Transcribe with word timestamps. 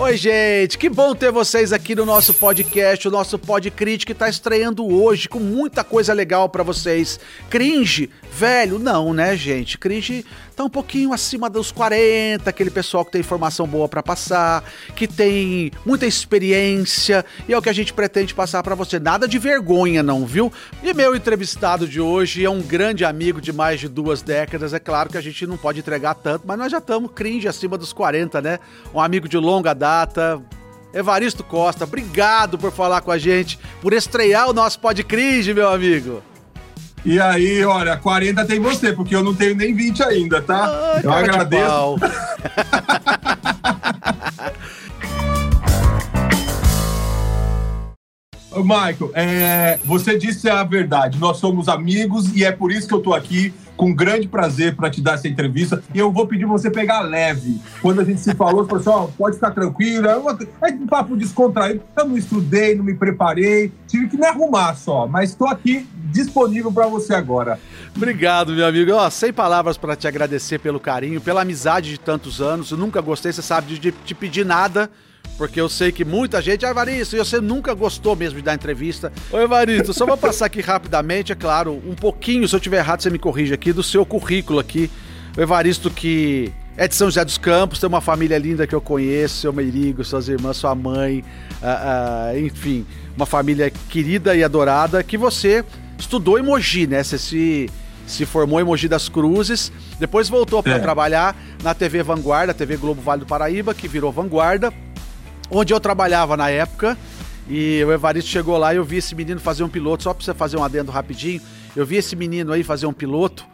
Oi, 0.00 0.16
gente, 0.16 0.78
que 0.78 0.88
bom 0.88 1.14
ter 1.14 1.30
vocês 1.30 1.74
aqui 1.74 1.94
no 1.94 2.06
nosso 2.06 2.32
podcast, 2.32 3.06
o 3.06 3.10
nosso 3.10 3.38
Pod 3.38 3.70
Crítica 3.70 4.14
que 4.14 4.18
tá 4.18 4.30
estreando 4.30 4.90
hoje 4.90 5.28
com 5.28 5.38
muita 5.38 5.84
coisa 5.84 6.14
legal 6.14 6.48
para 6.48 6.62
vocês. 6.62 7.20
Cringe, 7.50 8.08
velho, 8.32 8.78
não, 8.78 9.12
né, 9.12 9.36
gente? 9.36 9.76
Cringe 9.76 10.24
tá 10.60 10.64
um 10.64 10.70
pouquinho 10.70 11.12
acima 11.14 11.48
dos 11.48 11.72
40, 11.72 12.48
aquele 12.48 12.70
pessoal 12.70 13.02
que 13.02 13.12
tem 13.12 13.20
informação 13.20 13.66
boa 13.66 13.88
para 13.88 14.02
passar, 14.02 14.62
que 14.94 15.06
tem 15.06 15.72
muita 15.86 16.06
experiência, 16.06 17.24
e 17.48 17.52
é 17.54 17.58
o 17.58 17.62
que 17.62 17.70
a 17.70 17.72
gente 17.72 17.94
pretende 17.94 18.34
passar 18.34 18.62
para 18.62 18.74
você. 18.74 18.98
Nada 18.98 19.26
de 19.26 19.38
vergonha, 19.38 20.02
não, 20.02 20.26
viu? 20.26 20.52
E 20.82 20.92
meu 20.92 21.16
entrevistado 21.16 21.88
de 21.88 22.00
hoje 22.00 22.44
é 22.44 22.50
um 22.50 22.60
grande 22.60 23.06
amigo 23.06 23.40
de 23.40 23.52
mais 23.52 23.80
de 23.80 23.88
duas 23.88 24.20
décadas. 24.20 24.74
É 24.74 24.78
claro 24.78 25.08
que 25.08 25.16
a 25.16 25.22
gente 25.22 25.46
não 25.46 25.56
pode 25.56 25.80
entregar 25.80 26.14
tanto, 26.14 26.46
mas 26.46 26.58
nós 26.58 26.70
já 26.70 26.78
estamos 26.78 27.10
cringe 27.14 27.48
acima 27.48 27.78
dos 27.78 27.92
40, 27.92 28.42
né? 28.42 28.58
Um 28.94 29.00
amigo 29.00 29.28
de 29.28 29.38
longa 29.38 29.72
data. 29.72 30.42
Evaristo 30.92 31.44
Costa, 31.44 31.84
obrigado 31.84 32.58
por 32.58 32.72
falar 32.72 33.00
com 33.00 33.12
a 33.12 33.18
gente, 33.18 33.58
por 33.80 33.92
estrear 33.92 34.50
o 34.50 34.52
nosso 34.52 34.80
Podcringe, 34.80 35.54
meu 35.54 35.68
amigo. 35.68 36.20
E 37.04 37.18
aí, 37.18 37.64
olha, 37.64 37.96
40 37.96 38.44
tem 38.44 38.60
você, 38.60 38.92
porque 38.92 39.16
eu 39.16 39.24
não 39.24 39.34
tenho 39.34 39.54
nem 39.54 39.74
20 39.74 40.02
ainda, 40.02 40.42
tá? 40.42 41.00
Eu 41.02 41.12
agradeço. 41.12 41.96
Michael, 48.70 49.10
é, 49.14 49.78
você 49.84 50.16
disse 50.16 50.48
a 50.48 50.62
verdade. 50.62 51.18
Nós 51.18 51.38
somos 51.38 51.68
amigos 51.68 52.34
e 52.36 52.44
é 52.44 52.52
por 52.52 52.70
isso 52.70 52.86
que 52.86 52.94
eu 52.94 53.00
tô 53.00 53.12
aqui 53.12 53.52
com 53.80 53.94
grande 53.94 54.28
prazer 54.28 54.76
para 54.76 54.90
te 54.90 55.00
dar 55.00 55.14
essa 55.14 55.26
entrevista. 55.26 55.82
E 55.94 55.98
eu 55.98 56.12
vou 56.12 56.26
pedir 56.26 56.44
você 56.44 56.70
pegar 56.70 57.00
leve. 57.00 57.58
Quando 57.80 58.02
a 58.02 58.04
gente 58.04 58.20
se 58.20 58.34
falou, 58.34 58.66
você 58.66 58.84
falou 58.84 59.04
assim: 59.04 59.14
pode 59.16 59.36
ficar 59.36 59.52
tranquilo. 59.52 60.06
É 60.06 60.18
um 60.18 60.86
papo 60.86 61.16
descontraído. 61.16 61.80
Eu 61.96 62.04
não 62.04 62.18
estudei, 62.18 62.74
não 62.74 62.84
me 62.84 62.92
preparei, 62.92 63.72
tive 63.88 64.06
que 64.08 64.18
me 64.18 64.26
arrumar 64.26 64.74
só. 64.74 65.06
Mas 65.06 65.30
estou 65.30 65.48
aqui 65.48 65.88
disponível 66.12 66.70
para 66.70 66.88
você 66.88 67.14
agora. 67.14 67.58
Obrigado, 67.96 68.52
meu 68.52 68.66
amigo. 68.66 68.92
Ó, 68.92 69.08
sem 69.08 69.32
palavras 69.32 69.78
para 69.78 69.96
te 69.96 70.06
agradecer 70.06 70.58
pelo 70.58 70.78
carinho, 70.78 71.18
pela 71.18 71.40
amizade 71.40 71.88
de 71.88 71.98
tantos 71.98 72.38
anos. 72.42 72.72
Eu 72.72 72.76
nunca 72.76 73.00
gostei, 73.00 73.32
você 73.32 73.40
sabe, 73.40 73.78
de 73.78 73.92
te 73.92 74.14
pedir 74.14 74.44
nada 74.44 74.90
porque 75.40 75.58
eu 75.58 75.70
sei 75.70 75.90
que 75.90 76.04
muita 76.04 76.42
gente, 76.42 76.66
ah, 76.66 76.68
Evaristo, 76.68 77.16
você 77.16 77.40
nunca 77.40 77.72
gostou 77.72 78.14
mesmo 78.14 78.36
de 78.36 78.44
dar 78.44 78.52
entrevista. 78.52 79.10
Ô, 79.32 79.38
Evaristo, 79.38 79.94
só 79.94 80.04
vou 80.04 80.14
passar 80.20 80.44
aqui 80.44 80.60
rapidamente, 80.60 81.32
é 81.32 81.34
claro, 81.34 81.80
um 81.86 81.94
pouquinho, 81.94 82.46
se 82.46 82.54
eu 82.54 82.60
tiver 82.60 82.76
errado, 82.76 83.00
você 83.00 83.08
me 83.08 83.18
corrige 83.18 83.54
aqui, 83.54 83.72
do 83.72 83.82
seu 83.82 84.04
currículo 84.04 84.58
aqui. 84.58 84.90
O 85.34 85.40
Evaristo 85.40 85.88
que 85.90 86.52
é 86.76 86.86
de 86.86 86.94
São 86.94 87.06
José 87.06 87.24
dos 87.24 87.38
Campos, 87.38 87.80
tem 87.80 87.88
uma 87.88 88.02
família 88.02 88.36
linda 88.36 88.66
que 88.66 88.74
eu 88.74 88.82
conheço, 88.82 89.40
seu 89.40 89.50
Meirigo, 89.50 90.04
suas 90.04 90.28
irmãs, 90.28 90.58
sua 90.58 90.74
mãe, 90.74 91.24
uh, 91.62 92.34
uh, 92.34 92.38
enfim, 92.38 92.84
uma 93.16 93.24
família 93.24 93.72
querida 93.88 94.36
e 94.36 94.44
adorada, 94.44 95.02
que 95.02 95.16
você 95.16 95.64
estudou 95.98 96.38
em 96.38 96.42
Mogi, 96.42 96.86
né? 96.86 97.02
Você 97.02 97.16
se, 97.16 97.70
se 98.06 98.26
formou 98.26 98.60
em 98.60 98.64
Mogi 98.64 98.88
das 98.88 99.08
Cruzes, 99.08 99.72
depois 99.98 100.28
voltou 100.28 100.62
para 100.62 100.74
é. 100.74 100.78
trabalhar 100.78 101.34
na 101.62 101.72
TV 101.72 102.02
Vanguarda, 102.02 102.52
TV 102.52 102.76
Globo 102.76 103.00
Vale 103.00 103.20
do 103.20 103.26
Paraíba, 103.26 103.72
que 103.72 103.88
virou 103.88 104.12
Vanguarda, 104.12 104.70
onde 105.50 105.72
eu 105.72 105.80
trabalhava 105.80 106.36
na 106.36 106.48
época. 106.48 106.96
E 107.48 107.82
o 107.84 107.92
Evaristo 107.92 108.30
chegou 108.30 108.56
lá 108.56 108.72
e 108.72 108.76
eu 108.76 108.84
vi 108.84 108.98
esse 108.98 109.14
menino 109.14 109.40
fazer 109.40 109.64
um 109.64 109.68
piloto, 109.68 110.04
só 110.04 110.14
pra 110.14 110.24
você 110.24 110.32
fazer 110.32 110.56
um 110.56 110.62
adendo 110.62 110.92
rapidinho. 110.92 111.40
Eu 111.74 111.84
vi 111.84 111.96
esse 111.96 112.14
menino 112.14 112.52
aí 112.52 112.62
fazer 112.62 112.86
um 112.86 112.92
piloto 112.92 113.44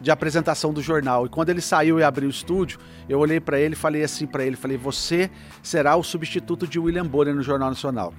de 0.00 0.10
apresentação 0.10 0.72
do 0.72 0.82
jornal. 0.82 1.26
E 1.26 1.28
quando 1.28 1.50
ele 1.50 1.60
saiu 1.60 1.98
e 1.98 2.02
abriu 2.02 2.28
o 2.28 2.30
estúdio, 2.30 2.78
eu 3.08 3.18
olhei 3.18 3.40
para 3.40 3.58
ele 3.58 3.74
e 3.74 3.76
falei 3.76 4.02
assim 4.02 4.26
para 4.26 4.44
ele, 4.44 4.56
falei: 4.56 4.76
"Você 4.76 5.30
será 5.62 5.94
o 5.96 6.02
substituto 6.02 6.66
de 6.66 6.78
William 6.78 7.06
Bonner 7.06 7.34
no 7.34 7.42
Jornal 7.42 7.68
Nacional". 7.68 8.12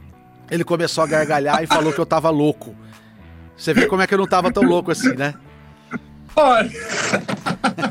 Ele 0.50 0.64
começou 0.64 1.04
a 1.04 1.08
gargalhar 1.08 1.62
e 1.62 1.68
falou 1.68 1.92
que 1.92 2.00
eu 2.00 2.06
tava 2.06 2.30
louco. 2.30 2.74
Você 3.56 3.74
vê 3.74 3.86
como 3.86 4.02
é 4.02 4.08
que 4.08 4.14
eu 4.14 4.18
não 4.18 4.28
tava 4.28 4.52
tão 4.52 4.64
louco 4.64 4.92
assim, 4.92 5.14
né? 5.14 5.34
Olha. 6.36 6.72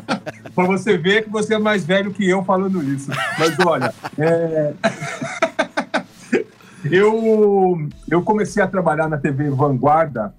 pra 0.57 0.65
você 0.65 0.97
ver 0.97 1.25
que 1.25 1.31
você 1.31 1.55
é 1.55 1.59
mais 1.59 1.85
velho 1.85 2.11
que 2.11 2.27
eu 2.27 2.43
falando 2.43 2.83
isso. 2.83 3.11
Mas 3.39 3.55
olha, 3.65 3.93
é... 4.19 4.73
eu, 6.91 7.89
eu 8.11 8.23
comecei 8.23 8.63
a 8.63 8.67
trabalhar 8.67 9.07
na 9.07 9.19
TV 9.19 9.51
Vanguarda, 9.51 10.35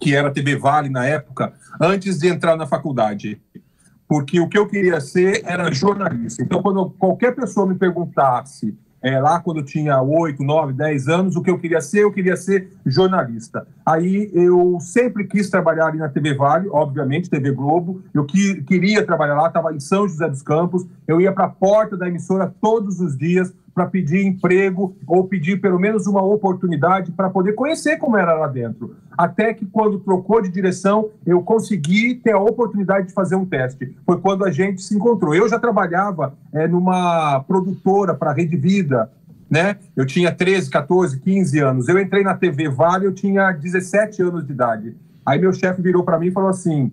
que 0.00 0.14
era 0.14 0.32
TV 0.32 0.56
Vale 0.56 0.88
na 0.88 1.06
época, 1.06 1.52
antes 1.80 2.18
de 2.18 2.26
entrar 2.26 2.56
na 2.56 2.66
faculdade. 2.66 3.40
Porque 4.08 4.40
o 4.40 4.48
que 4.48 4.58
eu 4.58 4.66
queria 4.66 5.00
ser 5.00 5.42
era 5.44 5.70
jornalista. 5.72 6.42
Então, 6.42 6.60
quando 6.60 6.90
qualquer 6.90 7.34
pessoa 7.34 7.66
me 7.66 7.76
perguntasse 7.76 8.76
é, 9.02 9.20
lá 9.20 9.40
quando 9.40 9.58
eu 9.58 9.64
tinha 9.64 10.00
8, 10.00 10.42
9, 10.42 10.72
10 10.72 11.08
anos, 11.08 11.36
o 11.36 11.42
que 11.42 11.50
eu 11.50 11.58
queria 11.58 11.80
ser, 11.80 12.02
eu 12.02 12.12
queria 12.12 12.36
ser 12.36 12.70
jornalista. 12.84 13.66
Aí 13.86 14.30
eu 14.34 14.78
sempre 14.80 15.24
quis 15.24 15.48
trabalhar 15.48 15.86
ali 15.86 15.98
na 15.98 16.08
TV 16.08 16.34
Vale, 16.34 16.68
obviamente, 16.70 17.30
TV 17.30 17.52
Globo. 17.52 18.02
Eu 18.12 18.24
que, 18.24 18.62
queria 18.62 19.04
trabalhar 19.04 19.34
lá, 19.34 19.48
estava 19.48 19.74
em 19.74 19.80
São 19.80 20.08
José 20.08 20.28
dos 20.28 20.42
Campos. 20.42 20.86
Eu 21.06 21.20
ia 21.20 21.32
para 21.32 21.46
a 21.46 21.50
porta 21.50 21.96
da 21.96 22.08
emissora 22.08 22.52
todos 22.60 23.00
os 23.00 23.16
dias 23.16 23.52
para 23.78 23.86
pedir 23.86 24.26
emprego 24.26 24.96
ou 25.06 25.28
pedir 25.28 25.60
pelo 25.60 25.78
menos 25.78 26.08
uma 26.08 26.20
oportunidade 26.20 27.12
para 27.12 27.30
poder 27.30 27.52
conhecer 27.52 27.96
como 27.96 28.16
era 28.16 28.34
lá 28.34 28.48
dentro. 28.48 28.96
Até 29.16 29.54
que 29.54 29.64
quando 29.64 30.00
trocou 30.00 30.42
de 30.42 30.48
direção, 30.48 31.10
eu 31.24 31.40
consegui 31.42 32.16
ter 32.16 32.32
a 32.32 32.40
oportunidade 32.40 33.06
de 33.06 33.12
fazer 33.12 33.36
um 33.36 33.46
teste. 33.46 33.96
Foi 34.04 34.18
quando 34.20 34.44
a 34.44 34.50
gente 34.50 34.82
se 34.82 34.96
encontrou. 34.96 35.32
Eu 35.32 35.48
já 35.48 35.60
trabalhava 35.60 36.34
é, 36.52 36.66
numa 36.66 37.38
produtora 37.46 38.14
para 38.14 38.32
a 38.32 38.34
Rede 38.34 38.56
Vida, 38.56 39.12
né? 39.48 39.76
Eu 39.94 40.04
tinha 40.04 40.34
13, 40.34 40.68
14, 40.70 41.20
15 41.20 41.58
anos. 41.60 41.88
Eu 41.88 42.00
entrei 42.00 42.24
na 42.24 42.34
TV 42.34 42.68
Vale, 42.68 43.06
eu 43.06 43.14
tinha 43.14 43.52
17 43.52 44.20
anos 44.22 44.44
de 44.44 44.52
idade. 44.52 44.96
Aí 45.24 45.38
meu 45.38 45.52
chefe 45.52 45.80
virou 45.80 46.02
para 46.02 46.18
mim 46.18 46.26
e 46.26 46.32
falou 46.32 46.50
assim: 46.50 46.90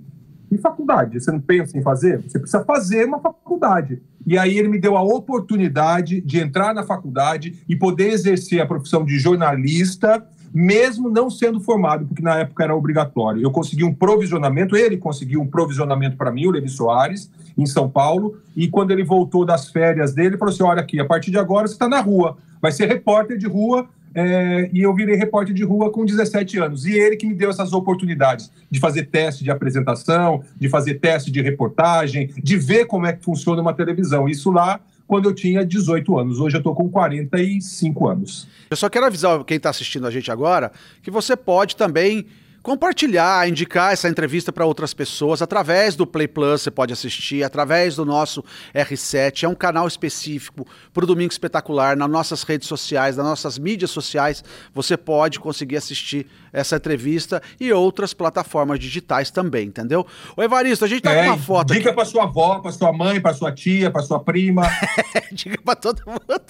e 0.51 0.57
faculdade? 0.59 1.19
Você 1.19 1.31
não 1.31 1.41
pensa 1.41 1.75
em 1.75 1.81
fazer? 1.81 2.21
Você 2.21 2.37
precisa 2.37 2.63
fazer 2.63 3.05
uma 3.05 3.19
faculdade. 3.19 4.03
E 4.25 4.37
aí 4.37 4.57
ele 4.57 4.67
me 4.67 4.79
deu 4.79 4.97
a 4.97 5.03
oportunidade 5.03 6.19
de 6.21 6.39
entrar 6.39 6.73
na 6.73 6.83
faculdade 6.83 7.59
e 7.69 7.75
poder 7.75 8.09
exercer 8.09 8.59
a 8.59 8.65
profissão 8.65 9.05
de 9.05 9.19
jornalista, 9.19 10.25
mesmo 10.53 11.09
não 11.09 11.29
sendo 11.29 11.59
formado, 11.59 12.05
porque 12.05 12.23
na 12.23 12.39
época 12.39 12.63
era 12.63 12.75
obrigatório. 12.75 13.41
Eu 13.41 13.51
consegui 13.51 13.83
um 13.83 13.93
provisionamento, 13.93 14.75
ele 14.75 14.97
conseguiu 14.97 15.41
um 15.41 15.47
provisionamento 15.47 16.17
para 16.17 16.31
mim, 16.31 16.47
o 16.47 16.51
Levi 16.51 16.69
Soares, 16.69 17.29
em 17.57 17.65
São 17.65 17.89
Paulo, 17.89 18.37
e 18.55 18.67
quando 18.67 18.91
ele 18.91 19.03
voltou 19.03 19.45
das 19.45 19.69
férias 19.69 20.13
dele, 20.13 20.29
ele 20.29 20.37
falou 20.37 20.53
assim: 20.53 20.63
olha 20.63 20.81
aqui, 20.81 20.99
a 20.99 21.05
partir 21.05 21.29
de 21.29 21.37
agora 21.37 21.67
você 21.67 21.73
está 21.73 21.87
na 21.87 21.99
rua, 21.99 22.37
vai 22.61 22.71
ser 22.71 22.87
repórter 22.87 23.37
de 23.37 23.47
rua 23.47 23.87
é, 24.15 24.69
e 24.71 24.81
eu 24.81 24.95
virei 24.95 25.15
repórter 25.15 25.53
de 25.53 25.63
rua 25.65 25.91
com 25.91 26.05
17 26.05 26.57
anos. 26.57 26.85
E 26.85 26.93
ele 26.93 27.17
que 27.17 27.27
me 27.27 27.35
deu 27.35 27.49
essas 27.49 27.73
oportunidades 27.73 28.49
de 28.71 28.79
fazer 28.79 29.07
teste 29.07 29.43
de 29.43 29.51
apresentação, 29.51 30.41
de 30.55 30.69
fazer 30.69 30.95
teste 30.95 31.29
de 31.29 31.41
reportagem, 31.41 32.33
de 32.41 32.57
ver 32.57 32.85
como 32.85 33.05
é 33.05 33.11
que 33.11 33.23
funciona 33.23 33.61
uma 33.61 33.73
televisão. 33.73 34.29
Isso 34.29 34.49
lá 34.49 34.79
quando 35.05 35.29
eu 35.29 35.35
tinha 35.35 35.65
18 35.65 36.17
anos. 36.17 36.39
Hoje 36.39 36.55
eu 36.55 36.59
estou 36.59 36.73
com 36.73 36.89
45 36.89 38.07
anos. 38.07 38.47
Eu 38.69 38.77
só 38.77 38.89
quero 38.89 39.05
avisar 39.05 39.43
quem 39.43 39.57
está 39.57 39.69
assistindo 39.69 40.07
a 40.07 40.11
gente 40.11 40.31
agora 40.31 40.71
que 41.03 41.11
você 41.11 41.35
pode 41.35 41.75
também 41.75 42.25
compartilhar, 42.65 43.47
indicar 43.47 43.93
essa 43.93 44.09
entrevista 44.09 44.51
para 44.51 44.65
outras 44.65 44.91
pessoas 44.91 45.39
através 45.39 45.95
do 45.95 46.07
Play 46.07 46.27
Plus, 46.27 46.63
você 46.63 46.71
pode 46.71 46.91
assistir, 46.91 47.43
através 47.43 47.95
do 47.95 48.03
nosso 48.03 48.43
R7, 48.73 49.43
é 49.43 49.47
um 49.47 49.53
canal 49.53 49.87
específico 49.87 50.65
para 50.91 51.03
o 51.03 51.07
Domingo 51.07 51.31
Espetacular, 51.31 51.95
nas 51.95 52.09
nossas 52.09 52.41
redes 52.41 52.67
sociais, 52.67 53.17
nas 53.17 53.25
nossas 53.27 53.59
mídias 53.59 53.91
sociais, 53.91 54.43
você 54.73 54.97
pode 54.97 55.39
conseguir 55.39 55.77
assistir 55.77 56.25
essa 56.51 56.77
entrevista 56.77 57.39
e 57.59 57.71
outras 57.71 58.15
plataformas 58.15 58.79
digitais 58.79 59.29
também, 59.29 59.67
entendeu? 59.67 60.03
O 60.35 60.41
Evaristo, 60.41 60.85
a 60.85 60.87
gente 60.87 61.03
tá 61.03 61.11
é, 61.11 61.21
com 61.21 61.29
uma 61.33 61.37
foto 61.37 61.71
Dica 61.71 61.93
para 61.93 62.03
sua 62.03 62.23
avó, 62.23 62.57
para 62.57 62.71
sua 62.71 62.91
mãe, 62.91 63.21
para 63.21 63.35
sua 63.35 63.51
tia, 63.51 63.91
para 63.91 64.01
sua 64.01 64.19
prima. 64.19 64.63
dica 65.31 65.61
para 65.63 65.75
todo 65.75 66.01
mundo. 66.07 66.41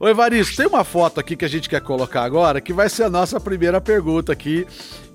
Ô 0.00 0.08
Evaristo, 0.08 0.56
tem 0.56 0.66
uma 0.66 0.84
foto 0.84 1.20
aqui 1.20 1.36
que 1.36 1.44
a 1.44 1.48
gente 1.48 1.68
quer 1.68 1.80
colocar 1.80 2.22
agora, 2.22 2.60
que 2.60 2.72
vai 2.72 2.88
ser 2.88 3.04
a 3.04 3.10
nossa 3.10 3.38
primeira 3.38 3.80
pergunta 3.80 4.32
aqui, 4.32 4.66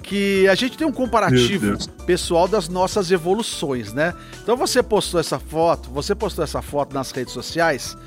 que 0.04 0.48
a 0.48 0.56
gente 0.56 0.78
tem 0.78 0.88
um 0.88 0.92
comparativo 0.92 1.78
pessoal 2.06 2.48
das 2.48 2.69
nossas 2.69 3.12
evoluções, 3.12 3.94
né? 3.94 4.13
Então 4.42 4.56
você 4.56 4.81
postou 4.81 5.19
essa 5.19 5.39
foto, 5.39 5.89
você 5.89 6.16
postou 6.16 6.44
essa 6.44 6.62
foto 6.62 6.94
nas 6.94 7.12
redes 7.12 7.34
sociais, 7.34 7.98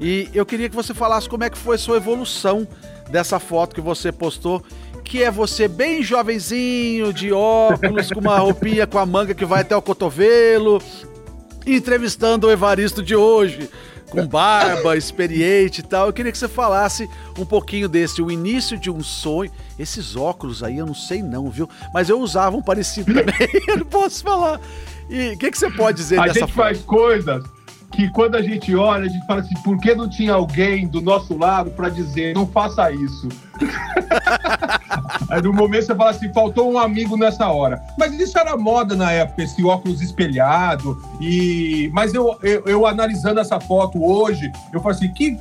e 0.00 0.28
eu 0.34 0.44
queria 0.44 0.68
que 0.68 0.74
você 0.74 0.92
falasse 0.92 1.28
como 1.28 1.44
é 1.44 1.50
que 1.50 1.58
foi 1.58 1.76
a 1.76 1.78
sua 1.78 1.96
evolução 1.96 2.66
dessa 3.10 3.38
foto 3.38 3.74
que 3.74 3.80
você 3.80 4.10
postou, 4.10 4.64
que 5.04 5.22
é 5.22 5.30
você 5.30 5.68
bem 5.68 6.02
jovenzinho, 6.02 7.12
de 7.12 7.32
óculos, 7.32 8.10
com 8.10 8.20
uma 8.20 8.38
roupinha 8.38 8.86
com 8.86 8.98
a 8.98 9.06
manga 9.06 9.34
que 9.34 9.44
vai 9.44 9.60
até 9.60 9.76
o 9.76 9.82
cotovelo, 9.82 10.82
entrevistando 11.66 12.46
o 12.46 12.50
Evaristo 12.50 13.02
de 13.02 13.14
hoje 13.14 13.70
com 14.14 14.26
barba, 14.26 14.96
experiente 14.96 15.80
e 15.80 15.82
tal. 15.82 16.06
Eu 16.06 16.12
queria 16.12 16.30
que 16.30 16.38
você 16.38 16.48
falasse 16.48 17.08
um 17.38 17.44
pouquinho 17.44 17.88
desse, 17.88 18.22
o 18.22 18.30
início 18.30 18.78
de 18.78 18.90
um 18.90 19.02
sonho. 19.02 19.50
Esses 19.78 20.14
óculos 20.14 20.62
aí 20.62 20.78
eu 20.78 20.86
não 20.86 20.94
sei 20.94 21.22
não, 21.22 21.50
viu? 21.50 21.68
Mas 21.92 22.08
eu 22.08 22.20
usava 22.20 22.56
um 22.56 22.62
parecido 22.62 23.12
também, 23.14 23.48
eu 23.68 23.78
não 23.78 23.86
posso 23.86 24.22
falar. 24.22 24.60
E 25.10 25.30
o 25.30 25.38
que, 25.38 25.50
que 25.50 25.58
você 25.58 25.70
pode 25.70 25.98
dizer 25.98 26.18
a 26.18 26.26
dessa 26.26 26.40
gente 26.40 26.52
faz 26.52 26.80
coisas 26.80 27.44
que 27.92 28.10
quando 28.10 28.34
a 28.34 28.42
gente 28.42 28.74
olha, 28.74 29.04
a 29.04 29.08
gente 29.08 29.24
fala 29.26 29.40
assim, 29.40 29.54
por 29.62 29.78
que 29.78 29.94
não 29.94 30.08
tinha 30.08 30.32
alguém 30.32 30.86
do 30.86 31.00
nosso 31.00 31.36
lado 31.36 31.70
para 31.70 31.88
dizer, 31.88 32.34
não 32.34 32.46
faça 32.46 32.90
isso? 32.90 33.28
Aí 35.34 35.42
no 35.42 35.52
momento 35.52 35.86
você 35.86 35.94
fala 35.96 36.10
assim, 36.10 36.32
faltou 36.32 36.70
um 36.70 36.78
amigo 36.78 37.16
nessa 37.16 37.48
hora. 37.48 37.82
Mas 37.98 38.12
isso 38.12 38.38
era 38.38 38.56
moda 38.56 38.94
na 38.94 39.10
época, 39.10 39.42
esse 39.42 39.64
óculos 39.64 40.00
espelhado. 40.00 40.96
E 41.20 41.90
mas 41.92 42.14
eu, 42.14 42.38
eu, 42.40 42.62
eu 42.66 42.86
analisando 42.86 43.40
essa 43.40 43.58
foto 43.58 44.00
hoje, 44.00 44.48
eu 44.72 44.78
falo 44.78 44.94
assim, 44.94 45.12
que 45.12 45.36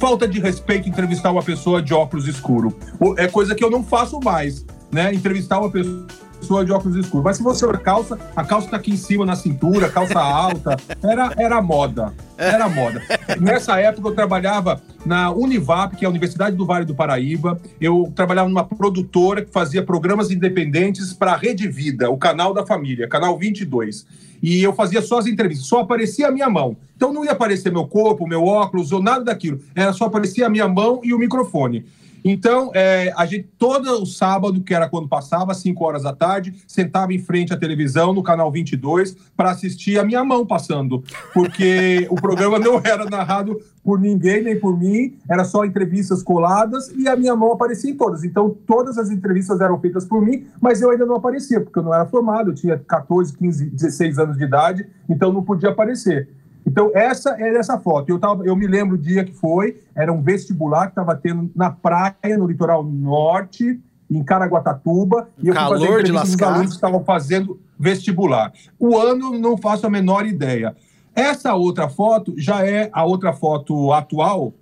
falta 0.00 0.26
de 0.26 0.40
respeito 0.40 0.88
entrevistar 0.88 1.30
uma 1.30 1.42
pessoa 1.42 1.80
de 1.80 1.94
óculos 1.94 2.26
escuro. 2.26 2.76
É 3.16 3.28
coisa 3.28 3.54
que 3.54 3.62
eu 3.62 3.70
não 3.70 3.84
faço 3.84 4.18
mais, 4.18 4.66
né? 4.90 5.14
Entrevistar 5.14 5.60
uma 5.60 5.70
pessoa 5.70 6.04
pessoa 6.38 6.64
de 6.64 6.72
óculos 6.72 6.96
escuros. 6.96 7.24
Mas 7.24 7.36
se 7.36 7.42
você 7.42 7.64
a 7.66 7.76
calça, 7.76 8.18
a 8.34 8.44
calça 8.44 8.68
tá 8.68 8.76
aqui 8.76 8.92
em 8.92 8.96
cima 8.96 9.26
na 9.26 9.36
cintura, 9.36 9.88
calça 9.88 10.18
alta. 10.18 10.76
Era, 11.02 11.32
era 11.36 11.60
moda. 11.60 12.14
Era 12.36 12.68
moda. 12.68 13.02
Nessa 13.40 13.78
época 13.80 14.08
eu 14.08 14.14
trabalhava 14.14 14.80
na 15.04 15.30
Univap, 15.30 15.96
que 15.96 16.04
é 16.04 16.06
a 16.06 16.10
Universidade 16.10 16.56
do 16.56 16.64
Vale 16.64 16.84
do 16.84 16.94
Paraíba. 16.94 17.60
Eu 17.80 18.12
trabalhava 18.14 18.48
numa 18.48 18.64
produtora 18.64 19.44
que 19.44 19.52
fazia 19.52 19.82
programas 19.82 20.30
independentes 20.30 21.12
para 21.12 21.32
a 21.32 21.36
Rede 21.36 21.68
Vida, 21.68 22.10
o 22.10 22.16
canal 22.16 22.54
da 22.54 22.64
família, 22.64 23.08
canal 23.08 23.36
22. 23.36 24.06
E 24.40 24.62
eu 24.62 24.72
fazia 24.72 25.02
só 25.02 25.18
as 25.18 25.26
entrevistas, 25.26 25.66
só 25.66 25.80
aparecia 25.80 26.28
a 26.28 26.30
minha 26.30 26.48
mão. 26.48 26.76
Então 26.96 27.12
não 27.12 27.24
ia 27.24 27.32
aparecer 27.32 27.72
meu 27.72 27.86
corpo, 27.86 28.26
meu 28.26 28.44
óculos 28.44 28.92
ou 28.92 29.02
nada 29.02 29.24
daquilo. 29.24 29.60
Era 29.74 29.92
só 29.92 30.04
aparecia 30.04 30.46
a 30.46 30.50
minha 30.50 30.68
mão 30.68 31.00
e 31.02 31.12
o 31.12 31.18
microfone. 31.18 31.84
Então, 32.24 32.70
é, 32.74 33.12
a 33.16 33.26
gente, 33.26 33.48
todo 33.58 34.02
o 34.02 34.06
sábado, 34.06 34.62
que 34.62 34.74
era 34.74 34.88
quando 34.88 35.08
passava, 35.08 35.52
às 35.52 35.58
5 35.58 35.84
horas 35.84 36.02
da 36.02 36.12
tarde, 36.12 36.54
sentava 36.66 37.12
em 37.12 37.18
frente 37.18 37.52
à 37.52 37.56
televisão, 37.56 38.12
no 38.12 38.22
canal 38.22 38.50
22, 38.50 39.16
para 39.36 39.50
assistir 39.50 39.98
a 39.98 40.04
minha 40.04 40.24
mão 40.24 40.46
passando. 40.46 41.02
Porque 41.32 42.06
o 42.10 42.16
programa 42.16 42.58
não 42.58 42.80
era 42.84 43.04
narrado 43.04 43.58
por 43.82 43.98
ninguém, 43.98 44.42
nem 44.42 44.60
por 44.60 44.78
mim, 44.78 45.16
era 45.30 45.44
só 45.44 45.64
entrevistas 45.64 46.22
coladas 46.22 46.92
e 46.94 47.08
a 47.08 47.16
minha 47.16 47.34
mão 47.34 47.52
aparecia 47.52 47.90
em 47.90 47.96
todas. 47.96 48.22
Então, 48.22 48.54
todas 48.66 48.98
as 48.98 49.10
entrevistas 49.10 49.62
eram 49.62 49.80
feitas 49.80 50.04
por 50.04 50.20
mim, 50.20 50.46
mas 50.60 50.82
eu 50.82 50.90
ainda 50.90 51.06
não 51.06 51.14
aparecia, 51.14 51.58
porque 51.58 51.78
eu 51.78 51.82
não 51.82 51.94
era 51.94 52.04
formado, 52.04 52.50
eu 52.50 52.54
tinha 52.54 52.78
14, 52.78 53.36
15, 53.36 53.70
16 53.70 54.18
anos 54.18 54.36
de 54.36 54.44
idade, 54.44 54.86
então 55.08 55.32
não 55.32 55.42
podia 55.42 55.70
aparecer. 55.70 56.28
Então, 56.68 56.90
essa 56.94 57.34
é 57.38 57.56
essa 57.56 57.78
foto. 57.78 58.10
Eu, 58.10 58.18
tava, 58.18 58.44
eu 58.44 58.54
me 58.54 58.66
lembro 58.66 58.96
o 58.96 58.98
dia 58.98 59.24
que 59.24 59.32
foi, 59.32 59.80
era 59.94 60.12
um 60.12 60.20
vestibular 60.20 60.84
que 60.84 60.92
estava 60.92 61.16
tendo 61.16 61.50
na 61.56 61.70
praia, 61.70 62.36
no 62.36 62.46
litoral 62.46 62.84
norte, 62.84 63.80
em 64.10 64.22
Caraguatatuba, 64.22 65.30
e 65.42 65.48
eu 65.48 65.54
Calor 65.54 66.02
de 66.02 66.12
lascar. 66.12 66.34
os 66.34 66.42
alunos 66.42 66.68
que 66.68 66.74
estavam 66.74 67.02
fazendo 67.04 67.58
vestibular. 67.78 68.52
O 68.78 68.98
ano, 68.98 69.38
não 69.38 69.56
faço 69.56 69.86
a 69.86 69.90
menor 69.90 70.26
ideia. 70.26 70.76
Essa 71.14 71.54
outra 71.54 71.88
foto 71.88 72.34
já 72.36 72.64
é 72.66 72.90
a 72.92 73.02
outra 73.02 73.32
foto 73.32 73.90
atual, 73.92 74.52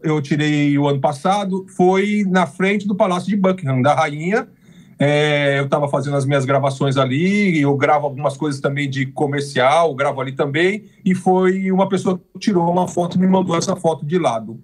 eu 0.00 0.22
tirei 0.22 0.78
o 0.78 0.86
ano 0.86 1.00
passado, 1.00 1.66
foi 1.76 2.24
na 2.28 2.46
frente 2.46 2.86
do 2.86 2.94
Palácio 2.94 3.28
de 3.28 3.36
Buckingham, 3.36 3.82
da 3.82 3.94
rainha, 3.94 4.48
é, 4.98 5.58
eu 5.60 5.64
estava 5.64 5.88
fazendo 5.88 6.16
as 6.16 6.26
minhas 6.26 6.44
gravações 6.44 6.96
ali, 6.96 7.60
eu 7.60 7.76
gravo 7.76 8.06
algumas 8.06 8.36
coisas 8.36 8.60
também 8.60 8.90
de 8.90 9.06
comercial, 9.06 9.94
gravo 9.94 10.20
ali 10.20 10.32
também, 10.32 10.86
e 11.04 11.14
foi 11.14 11.70
uma 11.70 11.88
pessoa 11.88 12.18
que 12.18 12.38
tirou 12.38 12.70
uma 12.70 12.88
foto 12.88 13.16
e 13.16 13.20
me 13.20 13.28
mandou 13.28 13.56
essa 13.56 13.76
foto 13.76 14.04
de 14.04 14.18
lado. 14.18 14.60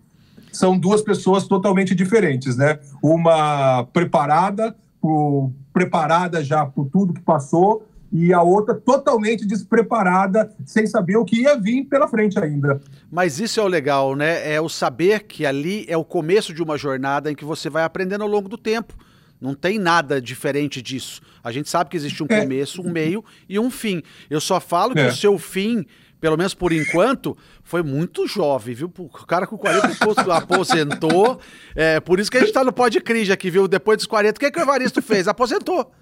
São 0.53 0.79
duas 0.79 1.03
pessoas 1.03 1.47
totalmente 1.47 1.95
diferentes, 1.95 2.57
né? 2.57 2.79
Uma 3.03 3.85
preparada, 3.93 4.75
preparada 5.73 6.43
já 6.43 6.67
por 6.67 6.89
tudo 6.89 7.13
que 7.13 7.21
passou, 7.21 7.87
e 8.13 8.33
a 8.33 8.41
outra 8.41 8.75
totalmente 8.75 9.45
despreparada, 9.45 10.49
sem 10.65 10.87
saber 10.87 11.17
o 11.17 11.25
que 11.25 11.43
ia 11.43 11.59
vir 11.59 11.85
pela 11.87 12.07
frente 12.07 12.39
ainda. 12.39 12.81
Mas 13.11 13.41
isso 13.41 13.59
é 13.59 13.63
o 13.65 13.67
legal, 13.67 14.15
né? 14.15 14.53
É 14.55 14.61
o 14.61 14.69
saber 14.69 15.25
que 15.25 15.45
ali 15.45 15.85
é 15.89 15.97
o 15.97 16.05
começo 16.05 16.55
de 16.55 16.63
uma 16.63 16.79
jornada 16.79 17.31
em 17.31 17.35
que 17.35 17.45
você 17.45 17.69
vai 17.69 17.83
aprendendo 17.83 18.23
ao 18.23 18.29
longo 18.29 18.49
do 18.49 18.57
tempo. 18.57 18.95
Não 19.45 19.55
tem 19.55 19.79
nada 19.79 20.23
diferente 20.23 20.81
disso. 20.81 21.21
A 21.43 21.53
gente 21.53 21.69
sabe 21.69 21.91
que 21.91 21.97
existe 21.99 22.23
um 22.23 22.27
é. 22.31 22.41
começo, 22.41 22.81
um 22.81 22.91
meio 22.91 23.23
e 23.47 23.59
um 23.59 23.71
fim. 23.71 24.03
Eu 24.31 24.41
só 24.41 24.59
falo 24.59 24.95
que 24.95 25.01
é. 25.01 25.09
o 25.09 25.15
seu 25.15 25.39
fim, 25.39 25.85
pelo 26.19 26.39
menos 26.39 26.55
por 26.55 26.73
enquanto, 26.73 27.37
foi 27.63 27.83
muito 27.83 28.27
jovem, 28.27 28.75
viu? 28.75 28.91
O 28.97 29.09
cara 29.27 29.47
com 29.47 29.59
40 29.59 29.89
aposentou. 30.35 31.39
É, 31.77 32.01
por 32.01 32.19
isso 32.19 32.31
que 32.31 32.39
a 32.39 32.41
gente 32.41 32.55
tá 32.55 32.65
no 32.65 32.73
Pod 32.73 32.99
Cris 33.03 33.29
aqui, 33.29 33.51
viu? 33.51 33.69
Depois 33.69 33.99
dos 33.99 34.07
40, 34.07 34.35
o 34.35 34.41
que, 34.41 34.51
que 34.51 34.59
o 34.59 34.63
Evaristo 34.63 35.03
fez? 35.03 35.29
Aposentou. 35.29 35.93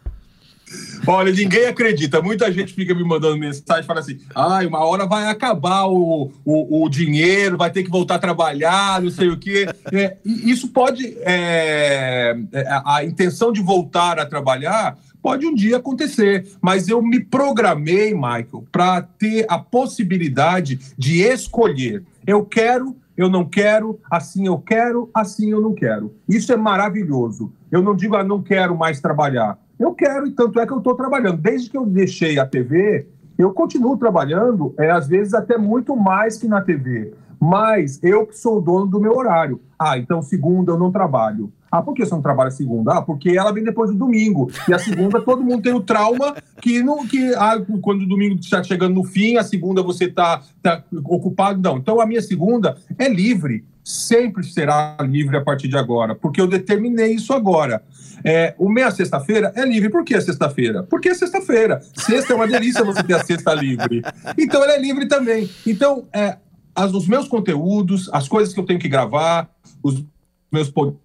Olha, 1.06 1.32
ninguém 1.32 1.66
acredita. 1.66 2.22
Muita 2.22 2.50
gente 2.52 2.72
fica 2.74 2.94
me 2.94 3.02
mandando 3.02 3.36
mensagem, 3.38 3.84
fala 3.84 4.00
assim: 4.00 4.19
ai, 4.34 4.64
ah, 4.64 4.69
uma 4.69 4.84
hora 4.84 5.06
vai 5.06 5.26
acabar 5.26 5.86
o, 5.86 6.30
o, 6.44 6.84
o, 6.84 6.88
dinheiro, 6.88 7.56
vai 7.56 7.70
ter 7.70 7.82
que 7.82 7.90
voltar 7.90 8.16
a 8.16 8.20
trabalhar, 8.20 9.00
não 9.02 9.10
sei 9.10 9.28
o 9.28 9.38
quê. 9.38 9.66
É, 9.92 10.16
isso 10.24 10.69
pode. 10.69 11.16
É, 11.20 12.36
é, 12.52 12.66
a 12.84 13.04
intenção 13.04 13.52
de 13.52 13.60
voltar 13.60 14.19
a 14.19 14.26
trabalhar 14.26 14.96
pode 15.20 15.46
um 15.46 15.54
dia 15.54 15.76
acontecer, 15.76 16.46
mas 16.60 16.88
eu 16.88 17.00
me 17.00 17.20
programei, 17.20 18.12
Michael, 18.12 18.66
para 18.70 19.02
ter 19.02 19.46
a 19.48 19.58
possibilidade 19.58 20.78
de 20.98 21.22
escolher. 21.22 22.02
Eu 22.26 22.44
quero 22.44 22.96
eu 23.16 23.28
não 23.28 23.44
quero, 23.44 24.00
assim 24.10 24.46
eu 24.46 24.58
quero, 24.58 25.10
assim 25.12 25.50
eu 25.50 25.60
não 25.60 25.74
quero. 25.74 26.14
Isso 26.28 26.52
é 26.52 26.56
maravilhoso. 26.56 27.52
Eu 27.70 27.82
não 27.82 27.94
digo, 27.94 28.16
ah, 28.16 28.24
não 28.24 28.42
quero 28.42 28.76
mais 28.76 29.00
trabalhar. 29.00 29.58
Eu 29.82 29.93
quero, 29.93 30.29
e 30.29 30.31
tanto 30.31 30.61
é 30.61 30.64
que 30.67 30.73
eu 30.73 30.79
estou 30.79 30.94
trabalhando. 30.94 31.38
Desde 31.38 31.69
que 31.69 31.76
eu 31.76 31.84
deixei 31.84 32.38
a 32.38 32.46
TV, 32.46 33.05
eu 33.37 33.52
continuo 33.52 33.96
trabalhando, 33.96 34.73
é, 34.79 34.88
às 34.93 35.08
vezes 35.08 35.34
até 35.34 35.58
muito 35.58 35.96
mais 35.96 36.37
que 36.37 36.46
na 36.46 36.61
TV. 36.61 37.12
Mas 37.40 37.99
eu 38.00 38.25
que 38.25 38.38
sou 38.38 38.61
dono 38.61 38.87
do 38.87 39.00
meu 39.00 39.17
horário. 39.17 39.61
Ah, 39.76 39.99
então 39.99 40.23
segunda 40.23 40.70
eu 40.70 40.79
não 40.79 40.93
trabalho. 40.93 41.52
Ah, 41.72 41.80
por 41.80 41.94
que 41.94 42.04
você 42.04 42.14
não 42.14 42.20
trabalha 42.20 42.50
segunda? 42.50 42.92
Ah, 42.92 43.00
porque 43.00 43.30
ela 43.30 43.50
vem 43.50 43.64
depois 43.64 43.90
do 43.90 43.96
domingo. 43.96 44.50
E 44.69 44.74
a 44.74 44.78
segunda 44.78 45.19
todo 45.24 45.42
mundo 45.42 45.62
tem 45.62 45.72
o 45.72 45.80
trauma 45.80 46.36
que, 46.60 46.82
não, 46.82 47.06
que 47.06 47.34
ah, 47.34 47.58
quando 47.80 48.02
o 48.02 48.06
domingo 48.06 48.38
está 48.38 48.62
chegando 48.62 48.94
no 48.94 49.04
fim, 49.04 49.38
a 49.38 49.42
segunda 49.42 49.82
você 49.82 50.04
está 50.04 50.42
tá 50.62 50.84
ocupado. 51.06 51.62
Não. 51.62 51.78
Então 51.78 51.98
a 51.98 52.04
minha 52.04 52.20
segunda 52.20 52.76
é 52.98 53.08
livre. 53.08 53.64
Sempre 53.82 54.44
será 54.44 54.96
livre 55.00 55.36
a 55.36 55.40
partir 55.40 55.66
de 55.66 55.76
agora, 55.76 56.14
porque 56.14 56.40
eu 56.40 56.46
determinei 56.46 57.14
isso 57.14 57.32
agora. 57.32 57.82
É, 58.22 58.54
o 58.58 58.69
meia 58.69 58.90
sexta-feira 58.90 59.50
é 59.56 59.64
livre. 59.64 59.88
Por 59.88 60.04
que 60.04 60.20
sexta-feira? 60.20 60.82
Porque 60.84 61.08
é 61.08 61.14
sexta-feira. 61.14 61.80
Sexta 61.96 62.34
é 62.34 62.36
uma 62.36 62.46
delícia 62.46 62.84
você 62.84 63.02
ter 63.02 63.14
a 63.14 63.24
sexta 63.24 63.54
livre. 63.54 64.02
Então 64.38 64.62
ela 64.62 64.74
é 64.74 64.78
livre 64.78 65.08
também. 65.08 65.50
Então, 65.66 66.06
é, 66.12 66.36
as, 66.74 66.92
os 66.92 67.08
meus 67.08 67.26
conteúdos, 67.26 68.08
as 68.12 68.28
coisas 68.28 68.54
que 68.54 68.60
eu 68.60 68.66
tenho 68.66 68.78
que 68.78 68.88
gravar, 68.88 69.50
os 69.82 70.05
meus 70.52 70.70
podcasts, 70.70 71.02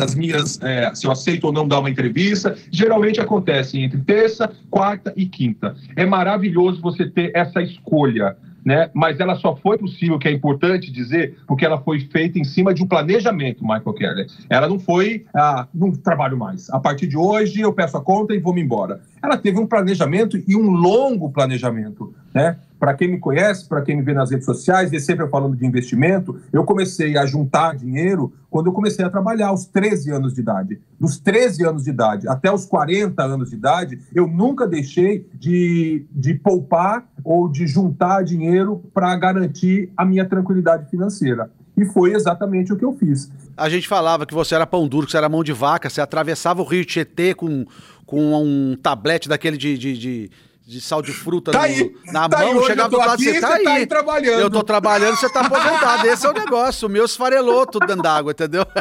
as 0.00 0.14
minhas, 0.14 0.60
é, 0.62 0.94
se 0.94 1.06
eu 1.06 1.10
aceito 1.10 1.44
ou 1.44 1.52
não 1.52 1.68
dar 1.68 1.80
uma 1.80 1.90
entrevista, 1.90 2.56
geralmente 2.70 3.20
acontece 3.20 3.78
entre 3.78 4.00
terça, 4.00 4.50
quarta 4.70 5.12
e 5.16 5.26
quinta. 5.26 5.74
É 5.96 6.06
maravilhoso 6.06 6.80
você 6.80 7.08
ter 7.08 7.30
essa 7.34 7.62
escolha 7.62 8.36
né? 8.64 8.90
Mas 8.94 9.20
ela 9.20 9.36
só 9.36 9.56
foi 9.56 9.78
possível, 9.78 10.18
que 10.18 10.28
é 10.28 10.32
importante 10.32 10.90
dizer, 10.90 11.38
porque 11.46 11.64
ela 11.64 11.80
foi 11.80 12.00
feita 12.00 12.38
em 12.38 12.44
cima 12.44 12.72
de 12.74 12.82
um 12.82 12.86
planejamento, 12.86 13.62
Michael 13.62 13.92
Keller. 13.94 14.26
Ela 14.48 14.68
não 14.68 14.78
foi, 14.78 15.24
ah, 15.34 15.66
não 15.74 15.92
trabalho 15.92 16.36
mais. 16.36 16.68
A 16.70 16.78
partir 16.78 17.06
de 17.06 17.16
hoje 17.16 17.60
eu 17.60 17.72
peço 17.72 17.96
a 17.96 18.00
conta 18.00 18.34
e 18.34 18.38
vou 18.38 18.52
me 18.52 18.60
embora. 18.60 19.00
Ela 19.22 19.36
teve 19.36 19.58
um 19.58 19.66
planejamento 19.66 20.42
e 20.46 20.56
um 20.56 20.70
longo 20.70 21.30
planejamento, 21.30 22.14
né? 22.34 22.56
Para 22.80 22.94
quem 22.94 23.08
me 23.08 23.18
conhece, 23.18 23.68
para 23.68 23.82
quem 23.82 23.94
me 23.94 24.02
vê 24.02 24.14
nas 24.14 24.30
redes 24.30 24.46
sociais, 24.46 24.90
e 24.90 24.98
sempre 24.98 25.28
falando 25.28 25.54
de 25.54 25.66
investimento, 25.66 26.40
eu 26.50 26.64
comecei 26.64 27.18
a 27.18 27.26
juntar 27.26 27.76
dinheiro 27.76 28.32
quando 28.48 28.68
eu 28.68 28.72
comecei 28.72 29.04
a 29.04 29.10
trabalhar 29.10 29.48
aos 29.48 29.66
13 29.66 30.10
anos 30.10 30.32
de 30.32 30.40
idade. 30.40 30.80
Dos 30.98 31.18
13 31.18 31.66
anos 31.66 31.84
de 31.84 31.90
idade 31.90 32.26
até 32.26 32.50
os 32.50 32.64
40 32.64 33.22
anos 33.22 33.50
de 33.50 33.56
idade, 33.56 34.00
eu 34.14 34.26
nunca 34.26 34.66
deixei 34.66 35.28
de, 35.34 36.06
de 36.10 36.32
poupar 36.32 37.06
ou 37.22 37.50
de 37.50 37.66
juntar 37.66 38.24
dinheiro 38.24 38.82
para 38.94 39.14
garantir 39.14 39.92
a 39.94 40.02
minha 40.02 40.24
tranquilidade 40.24 40.88
financeira. 40.88 41.50
E 41.76 41.84
foi 41.84 42.14
exatamente 42.14 42.72
o 42.72 42.76
que 42.76 42.84
eu 42.84 42.94
fiz. 42.94 43.30
A 43.56 43.68
gente 43.68 43.86
falava 43.86 44.24
que 44.24 44.32
você 44.32 44.54
era 44.54 44.66
pão 44.66 44.88
duro, 44.88 45.04
que 45.04 45.12
você 45.12 45.18
era 45.18 45.28
mão 45.28 45.44
de 45.44 45.52
vaca, 45.52 45.90
você 45.90 46.00
atravessava 46.00 46.62
o 46.62 46.64
rio 46.64 46.84
Tietê 46.84 47.34
com, 47.34 47.66
com 48.06 48.34
um 48.42 48.74
tablete 48.74 49.28
daquele 49.28 49.58
de, 49.58 49.76
de, 49.76 49.98
de 49.98 50.30
de 50.70 50.80
sal 50.80 51.02
de 51.02 51.12
fruta 51.12 51.50
tá 51.50 51.58
no, 51.58 51.64
aí, 51.64 51.96
na 52.12 52.28
tá 52.28 52.38
mão, 52.38 52.62
chegava 52.62 52.88
do 52.88 52.96
lado, 52.96 53.20
você 53.20 53.40
tá, 53.40 53.54
aí. 53.54 53.64
tá 53.64 53.72
aí 53.72 53.86
trabalhando. 53.86 54.40
Eu 54.40 54.48
tô 54.48 54.62
trabalhando, 54.62 55.16
você 55.16 55.28
tá 55.28 55.40
aposentado. 55.40 56.06
Esse 56.06 56.24
é 56.24 56.30
o 56.30 56.32
negócio. 56.32 56.86
O 56.86 56.90
meu 56.90 57.04
esfarelou 57.04 57.66
tudo 57.66 57.88
dentro 57.88 58.04
d'água, 58.04 58.30
entendeu? 58.30 58.64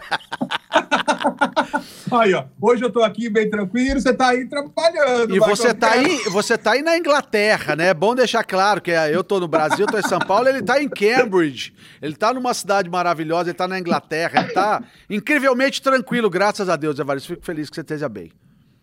Aí, 2.12 2.34
ó. 2.34 2.46
Hoje 2.60 2.84
eu 2.84 2.92
tô 2.92 3.04
aqui 3.04 3.30
bem 3.30 3.50
tranquilo, 3.50 4.00
você 4.00 4.12
tá 4.14 4.30
aí 4.30 4.48
trabalhando. 4.48 5.36
E 5.36 5.40
você 5.40 5.76
tá 5.76 5.92
aí, 5.92 6.24
você 6.30 6.58
tá 6.58 6.72
aí 6.72 6.82
na 6.82 6.98
Inglaterra, 6.98 7.76
né? 7.76 7.90
É 7.90 7.94
bom 7.94 8.16
deixar 8.16 8.44
claro 8.44 8.82
que 8.82 8.90
eu 8.90 9.24
tô 9.24 9.40
no 9.40 9.48
Brasil, 9.48 9.86
tô 9.86 9.98
em 9.98 10.02
São 10.02 10.18
Paulo, 10.18 10.48
ele 10.48 10.64
tá 10.64 10.82
em 10.82 10.90
Cambridge. 10.90 11.72
Ele 12.02 12.16
tá 12.16 12.34
numa 12.34 12.54
cidade 12.54 12.90
maravilhosa, 12.90 13.50
ele 13.50 13.58
tá 13.58 13.68
na 13.68 13.78
Inglaterra, 13.78 14.42
ele 14.42 14.54
tá 14.54 14.82
incrivelmente 15.08 15.84
tranquilo, 15.84 16.32
graças 16.32 16.68
a 16.68 16.76
Deus, 16.76 16.98
Evaristo. 16.98 17.30
Fico 17.30 17.46
feliz 17.46 17.70
que 17.70 17.76
você 17.76 17.82
esteja 17.82 18.10
bem. 18.10 18.32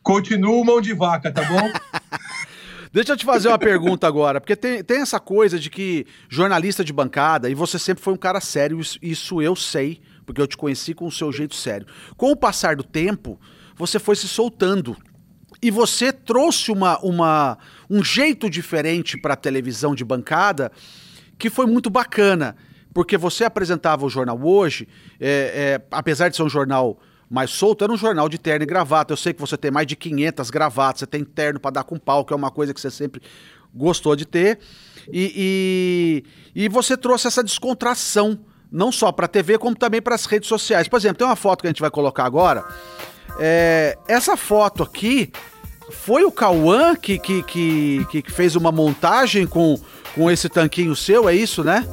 Continuo 0.05 0.65
mão 0.65 0.81
de 0.81 0.95
vaca, 0.95 1.33
tá 1.33 1.43
bom? 1.43 1.69
Deixa 2.97 3.13
eu 3.13 3.17
te 3.19 3.27
fazer 3.27 3.49
uma 3.49 3.59
pergunta 3.59 4.07
agora, 4.07 4.41
porque 4.41 4.57
tem, 4.57 4.83
tem 4.83 5.03
essa 5.03 5.21
coisa 5.21 5.59
de 5.59 5.69
que 5.69 6.07
jornalista 6.31 6.83
de 6.83 6.95
bancada, 6.95 7.51
e 7.51 7.55
você 7.55 7.79
sempre 7.79 8.03
foi 8.03 8.15
um 8.15 8.17
cara 8.17 8.41
sério, 8.41 8.81
isso, 9.03 9.43
eu 9.43 9.55
sei, 9.55 10.01
porque 10.25 10.41
eu 10.41 10.47
te 10.47 10.57
conheci 10.57 10.95
com 10.95 11.07
o 11.07 11.13
seu 11.13 11.31
jeito 11.31 11.55
sério. 11.55 11.87
Com 12.17 12.31
o 12.31 12.37
passar 12.37 12.75
do 12.75 12.83
tempo, 12.83 13.39
você 13.77 13.99
foi 13.99 14.17
se 14.17 14.27
soltando. 14.27 14.97
E 15.61 15.71
você 15.71 16.11
trouxe 16.11 16.73
uma, 16.73 16.99
uma, 17.01 17.59
um 17.91 18.03
jeito 18.03 18.49
diferente 18.49 19.21
para 19.21 19.35
a 19.35 19.37
televisão 19.37 19.95
de 19.95 20.03
bancada 20.03 20.73
que 21.39 21.51
foi 21.51 21.67
muito 21.67 21.91
bacana. 21.91 22.57
Porque 22.95 23.19
você 23.19 23.45
apresentava 23.45 24.07
o 24.07 24.09
jornal 24.09 24.41
hoje, 24.43 24.89
é, 25.21 25.83
é, 25.83 25.87
apesar 25.91 26.31
de 26.31 26.37
ser 26.37 26.45
um 26.45 26.49
jornal 26.49 26.99
mais 27.29 27.51
solto, 27.51 27.83
era 27.83 27.93
um 27.93 27.97
jornal 27.97 28.29
de 28.29 28.39
terno 28.39 28.63
e 28.63 28.67
gravata. 28.67 29.13
Eu 29.13 29.17
sei 29.17 29.33
que 29.33 29.41
você 29.41 29.57
tem 29.57 29.71
mais 29.71 29.87
de 29.87 29.97
500 29.97 30.51
gravatas, 30.51 31.01
você 31.01 31.07
tem 31.07 31.25
terno 31.25 31.59
para 31.59 31.73
dar 31.73 31.85
com 31.85 31.99
pau, 31.99 32.25
que 32.25 32.33
é 32.33 32.37
uma 32.37 32.51
coisa 32.51 32.73
que 32.73 32.81
você 32.81 32.91
sempre 32.91 33.21
gostou 33.75 34.15
de 34.15 34.25
ter. 34.25 34.59
E, 35.13 36.25
e, 36.55 36.65
e 36.65 36.69
você 36.69 36.97
trouxe 36.97 37.27
essa 37.27 37.43
descontração, 37.43 38.39
não 38.71 38.91
só 38.91 39.13
para 39.13 39.27
a 39.27 39.29
TV, 39.29 39.59
como 39.59 39.77
também 39.77 40.01
para 40.01 40.15
as 40.15 40.27
redes 40.27 40.49
sociais. 40.49 40.89
Por 40.89 40.97
exemplo, 40.97 41.19
tem 41.19 41.27
uma 41.27 41.37
foto 41.37 41.63
que 41.63 41.67
a 41.67 41.71
gente 41.71 41.81
vai 41.81 41.91
colocar 41.91 42.25
agora. 42.25 42.65
É, 43.39 43.99
essa 44.09 44.37
foto 44.37 44.83
aqui 44.83 45.31
foi 45.91 46.25
o 46.25 46.33
Cauã 46.33 46.95
que, 46.97 47.19
que, 47.19 47.43
que, 47.43 48.23
que 48.23 48.33
fez 48.33 48.57
uma 48.57 48.73
montagem 48.73 49.47
com, 49.47 49.79
com 50.15 50.31
esse 50.31 50.49
tanquinho 50.49 50.97
seu, 50.97 51.29
é 51.29 51.35
isso, 51.35 51.63
né? 51.63 51.87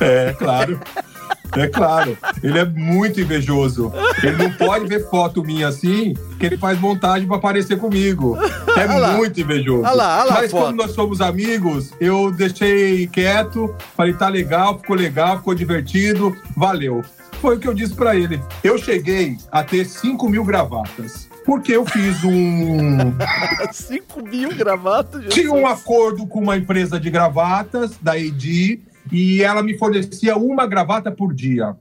É, 0.00 0.32
claro. 0.32 0.80
É 1.56 1.66
claro, 1.66 2.16
ele 2.42 2.58
é 2.58 2.64
muito 2.64 3.20
invejoso. 3.20 3.92
Ele 4.22 4.36
não 4.36 4.50
pode 4.52 4.86
ver 4.86 5.08
foto 5.08 5.42
minha 5.44 5.68
assim, 5.68 6.14
que 6.38 6.46
ele 6.46 6.56
faz 6.56 6.78
montagem 6.80 7.26
para 7.26 7.36
aparecer 7.36 7.78
comigo. 7.78 8.36
É 8.76 9.12
muito 9.16 9.40
invejoso. 9.40 9.82
Lá, 9.82 10.26
Mas 10.30 10.50
como 10.50 10.72
nós 10.72 10.92
somos 10.92 11.20
amigos, 11.20 11.92
eu 12.00 12.30
deixei 12.30 13.06
quieto, 13.06 13.74
falei, 13.96 14.14
tá 14.14 14.28
legal, 14.28 14.78
ficou 14.78 14.96
legal, 14.96 15.38
ficou 15.38 15.54
divertido, 15.54 16.36
valeu. 16.56 17.02
Foi 17.40 17.56
o 17.56 17.60
que 17.60 17.68
eu 17.68 17.74
disse 17.74 17.94
para 17.94 18.16
ele. 18.16 18.40
Eu 18.62 18.78
cheguei 18.78 19.36
a 19.52 19.62
ter 19.62 19.84
5 19.84 20.28
mil 20.28 20.44
gravatas. 20.44 21.28
Porque 21.44 21.72
eu 21.72 21.84
fiz 21.84 22.24
um. 22.24 23.12
5 23.70 24.22
mil 24.26 24.54
gravatas? 24.56 25.26
Tinha 25.28 25.52
um 25.52 25.66
acordo 25.66 26.26
com 26.26 26.40
uma 26.40 26.56
empresa 26.56 26.98
de 26.98 27.10
gravatas, 27.10 27.92
da 28.00 28.18
ED, 28.18 28.80
e 29.12 29.42
ela 29.42 29.62
me 29.62 29.76
fornecia 29.76 30.36
uma 30.36 30.66
gravata 30.66 31.10
por 31.10 31.34
dia. 31.34 31.76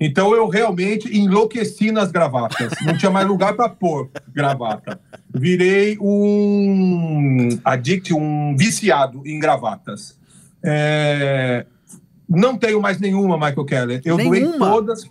Então 0.00 0.34
eu 0.34 0.48
realmente 0.48 1.14
enlouqueci 1.14 1.92
nas 1.92 2.10
gravatas. 2.10 2.72
Não 2.84 2.96
tinha 2.96 3.10
mais 3.10 3.28
lugar 3.28 3.54
para 3.54 3.68
pôr 3.68 4.08
gravata. 4.32 4.98
Virei 5.32 5.98
um 6.00 7.48
addict, 7.62 8.14
um 8.14 8.56
viciado 8.56 9.22
em 9.26 9.38
gravatas. 9.38 10.18
É... 10.64 11.66
Não 12.26 12.56
tenho 12.56 12.80
mais 12.80 12.98
nenhuma, 12.98 13.36
Michael 13.36 13.64
Keller. 13.64 14.00
Eu 14.04 14.16
nenhuma? 14.16 14.58
doei 14.58 14.58
todas 14.58 15.10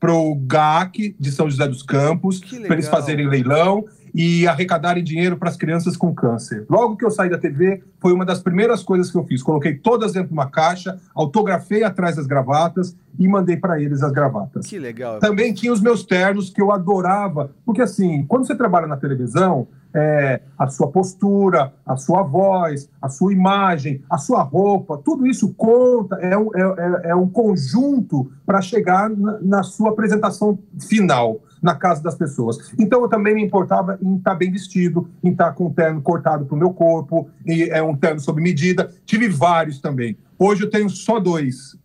pro 0.00 0.34
GAC 0.46 1.14
de 1.18 1.30
São 1.30 1.48
José 1.48 1.68
dos 1.68 1.82
Campos, 1.82 2.40
para 2.40 2.74
eles 2.74 2.88
fazerem 2.88 3.28
leilão 3.28 3.84
e 4.16 4.48
arrecadarem 4.48 5.04
dinheiro 5.04 5.36
para 5.36 5.50
as 5.50 5.58
crianças 5.58 5.94
com 5.94 6.14
câncer. 6.14 6.64
Logo 6.70 6.96
que 6.96 7.04
eu 7.04 7.10
saí 7.10 7.28
da 7.28 7.36
TV, 7.36 7.82
foi 8.00 8.14
uma 8.14 8.24
das 8.24 8.40
primeiras 8.40 8.82
coisas 8.82 9.10
que 9.10 9.18
eu 9.18 9.24
fiz. 9.24 9.42
Coloquei 9.42 9.74
todas 9.74 10.14
dentro 10.14 10.28
de 10.28 10.32
uma 10.32 10.48
caixa, 10.48 10.98
autografei 11.14 11.84
atrás 11.84 12.16
das 12.16 12.26
gravatas 12.26 12.96
e 13.18 13.28
mandei 13.28 13.58
para 13.58 13.78
eles 13.78 14.02
as 14.02 14.10
gravatas. 14.10 14.66
Que 14.66 14.78
legal. 14.78 15.18
Também 15.18 15.52
tinha 15.52 15.70
os 15.70 15.82
meus 15.82 16.02
ternos 16.02 16.48
que 16.48 16.62
eu 16.62 16.72
adorava, 16.72 17.50
porque 17.66 17.82
assim, 17.82 18.24
quando 18.26 18.46
você 18.46 18.56
trabalha 18.56 18.86
na 18.86 18.96
televisão, 18.96 19.68
é, 19.94 20.40
a 20.58 20.66
sua 20.66 20.88
postura, 20.88 21.74
a 21.84 21.96
sua 21.96 22.22
voz, 22.22 22.88
a 23.00 23.10
sua 23.10 23.34
imagem, 23.34 24.02
a 24.08 24.16
sua 24.16 24.42
roupa, 24.42 25.00
tudo 25.04 25.26
isso 25.26 25.52
conta, 25.54 26.16
é 26.16 26.36
um, 26.36 26.50
é, 26.54 26.62
é, 26.62 27.10
é 27.10 27.14
um 27.14 27.28
conjunto 27.28 28.30
para 28.46 28.62
chegar 28.62 29.10
na, 29.10 29.38
na 29.42 29.62
sua 29.62 29.90
apresentação 29.90 30.58
final 30.78 31.40
na 31.62 31.74
casa 31.74 32.02
das 32.02 32.14
pessoas. 32.14 32.72
Então 32.78 33.02
eu 33.02 33.08
também 33.08 33.34
me 33.34 33.42
importava 33.42 33.98
em 34.02 34.16
estar 34.16 34.32
tá 34.32 34.36
bem 34.36 34.50
vestido, 34.50 35.08
em 35.22 35.30
estar 35.30 35.46
tá 35.46 35.52
com 35.52 35.66
um 35.66 35.72
terno 35.72 36.00
cortado 36.00 36.44
para 36.44 36.54
o 36.54 36.58
meu 36.58 36.70
corpo, 36.70 37.28
e 37.44 37.64
é 37.64 37.82
um 37.82 37.96
terno 37.96 38.20
sob 38.20 38.40
medida. 38.40 38.92
Tive 39.04 39.28
vários 39.28 39.80
também. 39.80 40.16
Hoje 40.38 40.64
eu 40.64 40.70
tenho 40.70 40.88
só 40.88 41.18
dois. 41.18 41.76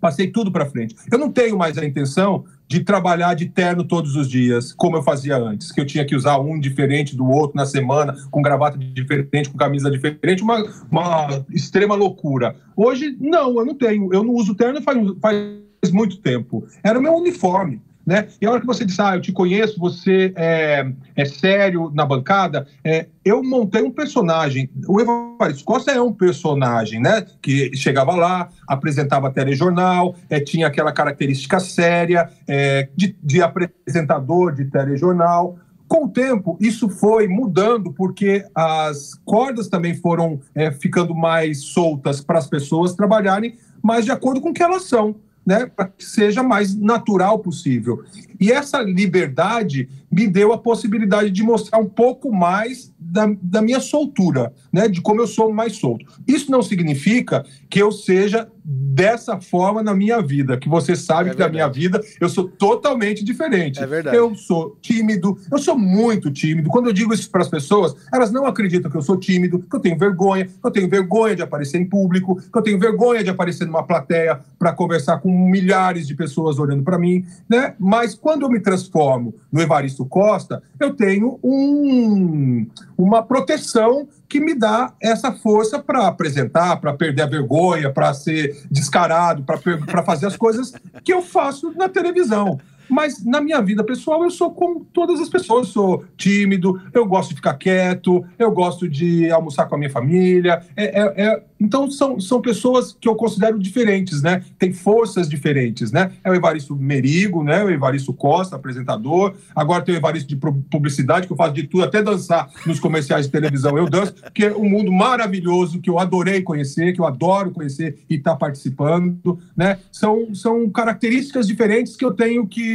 Passei 0.00 0.30
tudo 0.30 0.52
para 0.52 0.66
frente. 0.66 0.94
Eu 1.10 1.18
não 1.18 1.30
tenho 1.30 1.56
mais 1.56 1.78
a 1.78 1.84
intenção 1.84 2.44
de 2.66 2.80
trabalhar 2.80 3.34
de 3.34 3.46
terno 3.46 3.84
todos 3.84 4.16
os 4.16 4.28
dias, 4.28 4.72
como 4.72 4.96
eu 4.96 5.02
fazia 5.02 5.36
antes, 5.36 5.70
que 5.70 5.80
eu 5.80 5.86
tinha 5.86 6.04
que 6.04 6.16
usar 6.16 6.38
um 6.38 6.58
diferente 6.58 7.14
do 7.14 7.28
outro 7.28 7.56
na 7.56 7.66
semana, 7.66 8.16
com 8.30 8.42
gravata 8.42 8.78
diferente, 8.78 9.50
com 9.50 9.56
camisa 9.56 9.90
diferente, 9.90 10.42
uma, 10.42 10.62
uma 10.90 11.44
extrema 11.50 11.94
loucura. 11.94 12.56
Hoje, 12.76 13.16
não, 13.20 13.58
eu 13.58 13.64
não 13.64 13.74
tenho. 13.74 14.12
Eu 14.12 14.24
não 14.24 14.34
uso 14.34 14.54
terno 14.54 14.80
faz, 14.82 14.98
faz 15.20 15.92
muito 15.92 16.18
tempo. 16.18 16.66
Era 16.82 16.98
o 16.98 17.02
meu 17.02 17.14
uniforme. 17.14 17.80
Né? 18.06 18.28
E 18.40 18.46
a 18.46 18.50
hora 18.50 18.60
que 18.60 18.66
você 18.66 18.84
diz, 18.84 19.00
ah, 19.00 19.16
eu 19.16 19.20
te 19.20 19.32
conheço, 19.32 19.78
você 19.78 20.32
é, 20.36 20.86
é 21.16 21.24
sério 21.24 21.90
na 21.94 22.04
bancada, 22.04 22.66
é, 22.84 23.06
eu 23.24 23.42
montei 23.42 23.82
um 23.82 23.90
personagem. 23.90 24.68
O 24.86 25.00
Evaristo 25.00 25.64
Costa 25.64 25.90
é 25.90 26.00
um 26.00 26.12
personagem, 26.12 27.00
né? 27.00 27.24
Que 27.40 27.74
chegava 27.74 28.14
lá, 28.14 28.50
apresentava 28.68 29.30
telejornal, 29.30 30.14
é, 30.28 30.38
tinha 30.38 30.66
aquela 30.66 30.92
característica 30.92 31.58
séria 31.60 32.28
é, 32.46 32.88
de, 32.94 33.16
de 33.22 33.42
apresentador 33.42 34.54
de 34.54 34.66
telejornal. 34.66 35.58
Com 35.88 36.04
o 36.04 36.08
tempo, 36.08 36.58
isso 36.60 36.88
foi 36.88 37.26
mudando, 37.26 37.92
porque 37.92 38.44
as 38.54 39.14
cordas 39.24 39.68
também 39.68 39.94
foram 39.94 40.40
é, 40.54 40.70
ficando 40.70 41.14
mais 41.14 41.64
soltas 41.66 42.20
para 42.20 42.38
as 42.38 42.46
pessoas 42.46 42.94
trabalharem 42.94 43.56
mais 43.82 44.04
de 44.04 44.10
acordo 44.10 44.40
com 44.40 44.48
o 44.48 44.54
que 44.54 44.62
elas 44.62 44.84
são 44.84 45.16
né, 45.44 45.66
para 45.66 45.88
que 45.88 46.04
seja 46.04 46.42
mais 46.42 46.74
natural 46.74 47.38
possível. 47.38 48.02
E 48.40 48.50
essa 48.50 48.80
liberdade 48.80 49.88
me 50.10 50.26
deu 50.26 50.52
a 50.52 50.58
possibilidade 50.58 51.30
de 51.30 51.42
mostrar 51.42 51.78
um 51.78 51.88
pouco 51.88 52.32
mais 52.32 52.93
da, 53.04 53.30
da 53.40 53.60
minha 53.60 53.80
soltura, 53.80 54.52
né, 54.72 54.88
de 54.88 55.00
como 55.00 55.20
eu 55.20 55.26
sou 55.26 55.52
mais 55.52 55.76
solto. 55.76 56.06
Isso 56.26 56.50
não 56.50 56.62
significa 56.62 57.44
que 57.68 57.80
eu 57.80 57.92
seja 57.92 58.48
dessa 58.64 59.38
forma 59.40 59.82
na 59.82 59.94
minha 59.94 60.22
vida, 60.22 60.56
que 60.56 60.68
você 60.68 60.96
sabe 60.96 61.28
é 61.28 61.34
que 61.34 61.38
na 61.38 61.48
minha 61.48 61.68
vida 61.68 62.00
eu 62.18 62.28
sou 62.30 62.48
totalmente 62.48 63.22
diferente. 63.22 63.78
É 63.80 63.86
verdade. 63.86 64.16
Eu 64.16 64.34
sou 64.34 64.78
tímido, 64.80 65.36
eu 65.52 65.58
sou 65.58 65.76
muito 65.76 66.30
tímido. 66.30 66.70
Quando 66.70 66.86
eu 66.86 66.92
digo 66.92 67.12
isso 67.12 67.30
para 67.30 67.42
as 67.42 67.48
pessoas, 67.48 67.94
elas 68.12 68.32
não 68.32 68.46
acreditam 68.46 68.90
que 68.90 68.96
eu 68.96 69.02
sou 69.02 69.18
tímido, 69.18 69.58
que 69.58 69.76
eu 69.76 69.80
tenho 69.80 69.98
vergonha, 69.98 70.46
que 70.46 70.66
eu 70.66 70.70
tenho 70.70 70.88
vergonha 70.88 71.36
de 71.36 71.42
aparecer 71.42 71.78
em 71.78 71.84
público, 71.84 72.36
que 72.36 72.56
eu 72.56 72.62
tenho 72.62 72.78
vergonha 72.78 73.22
de 73.22 73.28
aparecer 73.28 73.66
numa 73.66 73.82
plateia 73.82 74.40
para 74.58 74.72
conversar 74.72 75.18
com 75.18 75.30
milhares 75.30 76.06
de 76.06 76.14
pessoas 76.14 76.58
olhando 76.58 76.82
para 76.82 76.98
mim, 76.98 77.26
né? 77.48 77.74
Mas 77.78 78.14
quando 78.14 78.42
eu 78.42 78.48
me 78.48 78.60
transformo 78.60 79.34
no 79.52 79.60
Evaristo 79.60 80.06
Costa, 80.06 80.62
eu 80.80 80.94
tenho 80.94 81.38
um, 81.42 82.66
uma 82.96 83.22
proteção 83.22 84.08
que 84.28 84.40
me 84.40 84.54
dá 84.54 84.92
essa 85.00 85.32
força 85.32 85.78
para 85.78 86.06
apresentar, 86.06 86.76
para 86.76 86.92
perder 86.92 87.22
a 87.22 87.26
vergonha, 87.26 87.92
para 87.92 88.12
ser 88.14 88.64
descarado, 88.70 89.44
para 89.44 90.02
fazer 90.02 90.26
as 90.26 90.36
coisas 90.36 90.72
que 91.02 91.12
eu 91.12 91.22
faço 91.22 91.72
na 91.76 91.88
televisão. 91.88 92.58
Mas 92.88 93.24
na 93.24 93.40
minha 93.40 93.60
vida 93.60 93.82
pessoal, 93.84 94.22
eu 94.24 94.30
sou 94.30 94.50
como 94.50 94.86
todas 94.92 95.20
as 95.20 95.28
pessoas. 95.28 95.66
Eu 95.66 95.72
sou 95.72 96.04
tímido, 96.16 96.80
eu 96.92 97.06
gosto 97.06 97.30
de 97.30 97.36
ficar 97.36 97.54
quieto, 97.54 98.24
eu 98.38 98.50
gosto 98.50 98.88
de 98.88 99.30
almoçar 99.30 99.66
com 99.66 99.74
a 99.74 99.78
minha 99.78 99.90
família. 99.90 100.62
É, 100.76 101.00
é, 101.00 101.26
é... 101.26 101.42
Então, 101.60 101.90
são, 101.90 102.20
são 102.20 102.42
pessoas 102.42 102.96
que 103.00 103.08
eu 103.08 103.14
considero 103.14 103.58
diferentes, 103.58 104.20
né? 104.20 104.42
Tem 104.58 104.72
forças 104.72 105.28
diferentes, 105.28 105.90
né? 105.92 106.10
É 106.22 106.30
o 106.30 106.34
Evaristo 106.34 106.76
Merigo, 106.76 107.42
né? 107.42 107.64
O 107.64 107.70
Evaristo 107.70 108.12
Costa, 108.12 108.56
apresentador. 108.56 109.34
Agora 109.54 109.82
tem 109.82 109.94
o 109.94 109.98
Evaristo 109.98 110.28
de 110.28 110.36
publicidade, 110.36 111.26
que 111.26 111.32
eu 111.32 111.36
faço 111.36 111.54
de 111.54 111.62
tudo, 111.64 111.84
até 111.84 112.02
dançar 112.02 112.50
nos 112.66 112.78
comerciais 112.78 113.26
de 113.26 113.32
televisão 113.32 113.78
eu 113.78 113.88
danço, 113.88 114.14
que 114.34 114.44
é 114.44 114.54
um 114.54 114.68
mundo 114.68 114.92
maravilhoso 114.92 115.80
que 115.80 115.88
eu 115.88 115.98
adorei 115.98 116.42
conhecer, 116.42 116.92
que 116.92 117.00
eu 117.00 117.06
adoro 117.06 117.50
conhecer 117.50 117.98
e 118.10 118.16
estar 118.16 118.32
tá 118.32 118.36
participando, 118.36 119.38
né? 119.56 119.78
São, 119.90 120.34
são 120.34 120.68
características 120.68 121.46
diferentes 121.46 121.96
que 121.96 122.04
eu 122.04 122.12
tenho 122.12 122.46
que 122.46 122.73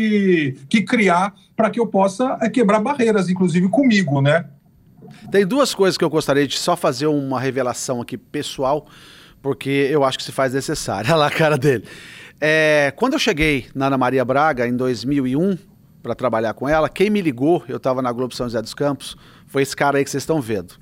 que, 0.70 0.82
criar 0.82 1.34
para 1.56 1.70
que 1.70 1.80
eu 1.80 1.88
possa 1.88 2.38
é, 2.42 2.50
quebrar 2.50 2.80
barreiras, 2.80 3.30
inclusive 3.30 3.68
comigo, 3.70 4.22
né? 4.22 4.46
Tem 5.32 5.46
duas 5.46 5.74
coisas 5.74 5.98
que 5.98 6.04
eu 6.04 6.10
gostaria 6.10 6.48
de 6.48 6.58
só 6.58 6.76
fazer 6.76 7.08
uma 7.08 7.40
revelação 7.40 8.02
aqui 8.02 8.18
pessoal, 8.18 8.88
porque 9.42 9.70
eu 9.92 10.04
acho 10.04 10.18
que 10.18 10.24
se 10.24 10.32
faz 10.32 10.54
necessário. 10.54 11.10
Olha 11.12 11.18
lá 11.18 11.28
a 11.28 11.32
cara 11.32 11.58
dele. 11.58 11.84
É, 12.40 12.94
quando 12.96 13.14
eu 13.14 13.20
cheguei 13.20 13.68
na 13.76 13.88
Ana 13.88 13.98
Maria 13.98 14.24
Braga 14.24 14.68
em 14.68 14.76
2001 14.76 15.58
para 16.02 16.16
trabalhar 16.16 16.54
com 16.54 16.70
ela, 16.70 16.88
quem 16.88 17.10
me 17.10 17.22
ligou, 17.22 17.64
eu 17.68 17.78
estava 17.78 18.02
na 18.02 18.12
Globo 18.12 18.34
São 18.34 18.46
José 18.46 18.62
dos 18.62 18.74
Campos, 18.74 19.18
foi 19.46 19.62
esse 19.62 19.76
cara 19.76 19.98
aí 19.98 20.04
que 20.04 20.10
vocês 20.10 20.24
estão 20.24 20.40
vendo. 20.40 20.76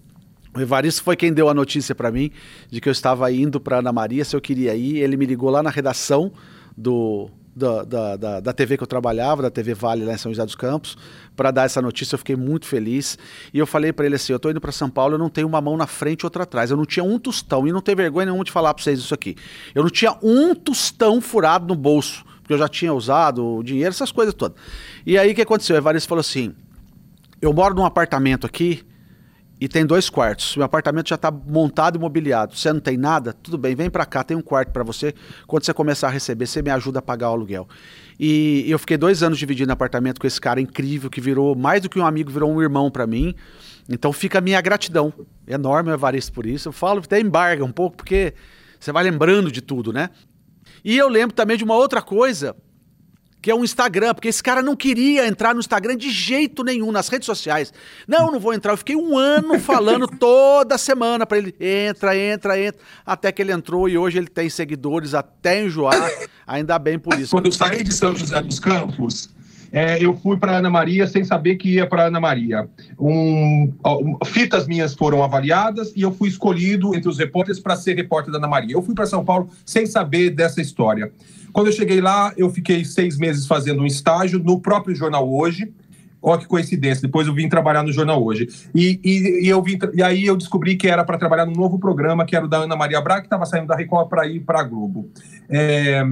O 0.55 0.59
Evaristo 0.61 1.03
foi 1.03 1.15
quem 1.15 1.31
deu 1.31 1.49
a 1.49 1.53
notícia 1.53 1.93
para 1.93 2.11
mim 2.11 2.31
de 2.69 2.81
que 2.81 2.89
eu 2.89 2.91
estava 2.91 3.31
indo 3.31 3.59
para 3.59 3.77
Ana 3.77 3.91
Maria, 3.91 4.25
se 4.25 4.35
eu 4.35 4.41
queria 4.41 4.75
ir. 4.75 4.97
Ele 4.97 5.15
me 5.15 5.25
ligou 5.25 5.49
lá 5.49 5.61
na 5.61 5.69
redação 5.69 6.31
do, 6.75 7.29
da, 7.57 8.15
da, 8.15 8.39
da, 8.39 8.53
TV 8.53 8.77
que 8.77 8.83
eu 8.83 8.87
trabalhava, 8.87 9.41
da 9.41 9.49
TV 9.49 9.73
Vale 9.73 10.05
lá 10.05 10.13
em 10.13 10.17
São 10.17 10.31
José 10.31 10.45
dos 10.45 10.53
Campos, 10.53 10.95
para 11.35 11.49
dar 11.49 11.65
essa 11.65 11.81
notícia. 11.81 12.13
Eu 12.13 12.19
fiquei 12.19 12.35
muito 12.35 12.67
feliz. 12.67 13.17
E 13.51 13.57
eu 13.57 13.65
falei 13.65 13.91
para 13.91 14.05
ele 14.05 14.15
assim: 14.15 14.31
eu 14.31 14.39
tô 14.39 14.49
indo 14.49 14.61
para 14.61 14.71
São 14.71 14.89
Paulo, 14.89 15.15
eu 15.15 15.17
não 15.17 15.29
tenho 15.29 15.47
uma 15.47 15.59
mão 15.59 15.75
na 15.75 15.87
frente 15.87 16.21
e 16.21 16.25
outra 16.25 16.43
atrás. 16.43 16.69
Eu 16.69 16.77
não 16.77 16.85
tinha 16.85 17.03
um 17.03 17.17
tostão, 17.17 17.67
e 17.67 17.71
não 17.71 17.81
tenho 17.81 17.97
vergonha 17.97 18.27
nenhuma 18.27 18.43
de 18.43 18.51
falar 18.51 18.73
para 18.73 18.83
vocês 18.83 18.99
isso 18.99 19.13
aqui. 19.13 19.35
Eu 19.73 19.83
não 19.83 19.89
tinha 19.89 20.15
um 20.21 20.53
tostão 20.53 21.19
furado 21.19 21.67
no 21.67 21.75
bolso, 21.75 22.23
porque 22.41 22.53
eu 22.53 22.57
já 22.57 22.67
tinha 22.67 22.93
usado 22.93 23.43
o 23.43 23.63
dinheiro, 23.63 23.89
essas 23.89 24.11
coisas 24.11 24.33
todas. 24.33 24.57
E 25.05 25.17
aí 25.17 25.31
o 25.31 25.35
que 25.35 25.41
aconteceu? 25.41 25.75
O 25.75 25.79
Evaristo 25.79 26.07
falou 26.07 26.21
assim: 26.21 26.53
eu 27.41 27.51
moro 27.51 27.73
num 27.73 27.85
apartamento 27.85 28.45
aqui 28.45 28.83
e 29.59 29.67
tem 29.67 29.85
dois 29.85 30.09
quartos. 30.09 30.55
Meu 30.55 30.65
apartamento 30.65 31.09
já 31.09 31.15
está 31.15 31.31
montado 31.31 31.97
e 31.97 31.99
mobiliado. 31.99 32.55
Você 32.55 32.71
não 32.71 32.79
tem 32.79 32.95
nada? 32.95 33.33
Tudo 33.33 33.57
bem, 33.57 33.75
vem 33.75 33.89
para 33.89 34.05
cá, 34.05 34.23
tem 34.23 34.37
um 34.37 34.41
quarto 34.41 34.71
para 34.71 34.83
você. 34.83 35.13
Quando 35.47 35.65
você 35.65 35.73
começar 35.73 36.07
a 36.07 36.11
receber, 36.11 36.45
você 36.45 36.61
me 36.61 36.69
ajuda 36.69 36.99
a 36.99 37.01
pagar 37.01 37.29
o 37.29 37.33
aluguel. 37.33 37.67
E 38.19 38.65
eu 38.67 38.77
fiquei 38.77 38.97
dois 38.97 39.23
anos 39.23 39.37
dividindo 39.37 39.71
apartamento 39.71 40.19
com 40.19 40.27
esse 40.27 40.39
cara 40.39 40.61
incrível 40.61 41.09
que 41.09 41.19
virou 41.19 41.55
mais 41.55 41.81
do 41.81 41.89
que 41.89 41.99
um 41.99 42.05
amigo, 42.05 42.31
virou 42.31 42.51
um 42.51 42.61
irmão 42.61 42.91
para 42.91 43.07
mim. 43.07 43.33
Então 43.89 44.13
fica 44.13 44.37
a 44.37 44.41
minha 44.41 44.61
gratidão 44.61 45.11
enorme, 45.47 45.91
Evaristo, 45.91 46.33
por 46.33 46.45
isso. 46.45 46.67
Eu 46.67 46.73
falo 46.73 46.99
até 46.99 47.19
embarga 47.19 47.63
um 47.63 47.71
pouco, 47.71 47.97
porque 47.97 48.33
você 48.79 48.91
vai 48.91 49.03
lembrando 49.03 49.51
de 49.51 49.61
tudo, 49.61 49.91
né? 49.91 50.09
E 50.83 50.97
eu 50.97 51.09
lembro 51.09 51.35
também 51.35 51.57
de 51.57 51.63
uma 51.63 51.75
outra 51.75 52.01
coisa 52.01 52.55
que 53.41 53.51
é 53.51 53.55
um 53.55 53.63
Instagram, 53.63 54.13
porque 54.13 54.27
esse 54.27 54.41
cara 54.41 54.61
não 54.61 54.75
queria 54.75 55.27
entrar 55.27 55.53
no 55.53 55.59
Instagram 55.59 55.95
de 55.95 56.09
jeito 56.09 56.63
nenhum, 56.63 56.91
nas 56.91 57.07
redes 57.07 57.25
sociais. 57.25 57.71
Não, 58.07 58.31
não 58.31 58.39
vou 58.39 58.53
entrar. 58.53 58.73
Eu 58.73 58.77
fiquei 58.77 58.95
um 58.95 59.17
ano 59.17 59.59
falando 59.61 60.07
toda 60.07 60.77
semana 60.77 61.25
para 61.25 61.37
ele: 61.37 61.55
entra, 61.59 62.17
entra, 62.17 62.59
entra. 62.59 62.81
Até 63.05 63.31
que 63.31 63.41
ele 63.41 63.51
entrou 63.51 63.87
e 63.87 63.97
hoje 63.97 64.17
ele 64.17 64.27
tem 64.27 64.49
seguidores 64.49 65.13
até 65.13 65.61
enjoar. 65.61 66.09
Ainda 66.45 66.79
bem 66.79 66.97
por 66.97 67.19
isso. 67.19 67.31
Quando 67.31 67.45
eu 67.45 67.51
saí 67.51 67.83
de 67.83 67.93
São 67.93 68.15
José 68.15 68.41
dos 68.41 68.59
Campos, 68.59 69.29
é, 69.71 70.03
eu 70.03 70.15
fui 70.15 70.37
para 70.37 70.57
Ana 70.57 70.69
Maria 70.69 71.07
sem 71.07 71.23
saber 71.23 71.55
que 71.55 71.75
ia 71.75 71.87
para 71.87 72.07
Ana 72.07 72.19
Maria. 72.19 72.69
Um, 72.99 73.73
um, 73.85 74.17
fitas 74.25 74.67
minhas 74.67 74.93
foram 74.93 75.23
avaliadas 75.23 75.93
e 75.95 76.01
eu 76.01 76.11
fui 76.11 76.29
escolhido 76.29 76.95
entre 76.95 77.09
os 77.09 77.17
repórteres 77.17 77.59
para 77.59 77.75
ser 77.75 77.95
repórter 77.95 78.31
da 78.31 78.37
Ana 78.37 78.47
Maria. 78.47 78.75
Eu 78.75 78.81
fui 78.81 78.95
para 78.95 79.05
São 79.05 79.23
Paulo 79.23 79.49
sem 79.65 79.85
saber 79.85 80.29
dessa 80.29 80.61
história. 80.61 81.11
Quando 81.51 81.67
eu 81.67 81.73
cheguei 81.73 82.01
lá, 82.01 82.33
eu 82.37 82.49
fiquei 82.49 82.85
seis 82.85 83.17
meses 83.17 83.47
fazendo 83.47 83.81
um 83.81 83.85
estágio 83.85 84.39
no 84.39 84.59
próprio 84.59 84.95
jornal 84.95 85.27
Hoje. 85.29 85.71
Olha 86.21 86.39
que 86.39 86.47
coincidência, 86.47 87.03
depois 87.03 87.27
eu 87.27 87.33
vim 87.33 87.47
trabalhar 87.47 87.83
no 87.83 87.91
Jornal 87.91 88.23
Hoje. 88.23 88.49
E, 88.73 88.99
e, 89.03 89.45
e 89.45 89.47
eu 89.47 89.61
vim, 89.61 89.77
e 89.93 90.01
aí 90.01 90.25
eu 90.25 90.35
descobri 90.35 90.75
que 90.75 90.87
era 90.87 91.03
para 91.03 91.17
trabalhar 91.17 91.45
num 91.45 91.53
novo 91.53 91.77
programa, 91.79 92.25
que 92.25 92.35
era 92.35 92.43
o 92.43 92.47
da 92.49 92.57
Ana 92.57 92.75
Maria 92.75 92.99
Braga, 92.99 93.21
que 93.21 93.27
estava 93.27 93.45
saindo 93.45 93.67
da 93.67 93.75
Record 93.75 94.09
para 94.09 94.27
ir 94.27 94.39
para 94.41 94.59
a 94.59 94.63
Globo. 94.63 95.09
É, 95.47 96.03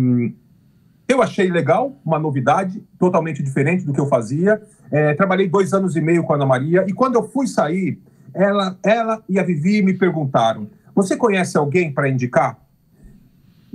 eu 1.07 1.21
achei 1.21 1.51
legal, 1.51 1.95
uma 2.03 2.17
novidade, 2.17 2.83
totalmente 2.97 3.43
diferente 3.43 3.85
do 3.85 3.93
que 3.93 3.99
eu 3.99 4.07
fazia. 4.07 4.61
É, 4.91 5.13
trabalhei 5.13 5.47
dois 5.47 5.73
anos 5.73 5.95
e 5.95 6.01
meio 6.01 6.23
com 6.23 6.33
a 6.33 6.35
Ana 6.35 6.45
Maria, 6.45 6.85
e 6.87 6.93
quando 6.93 7.15
eu 7.15 7.23
fui 7.29 7.47
sair, 7.47 7.99
ela, 8.33 8.77
ela 8.83 9.23
e 9.29 9.39
a 9.39 9.43
Vivi 9.43 9.81
me 9.81 9.93
perguntaram: 9.93 10.67
Você 10.95 11.15
conhece 11.15 11.57
alguém 11.57 11.93
para 11.93 12.09
indicar? 12.09 12.59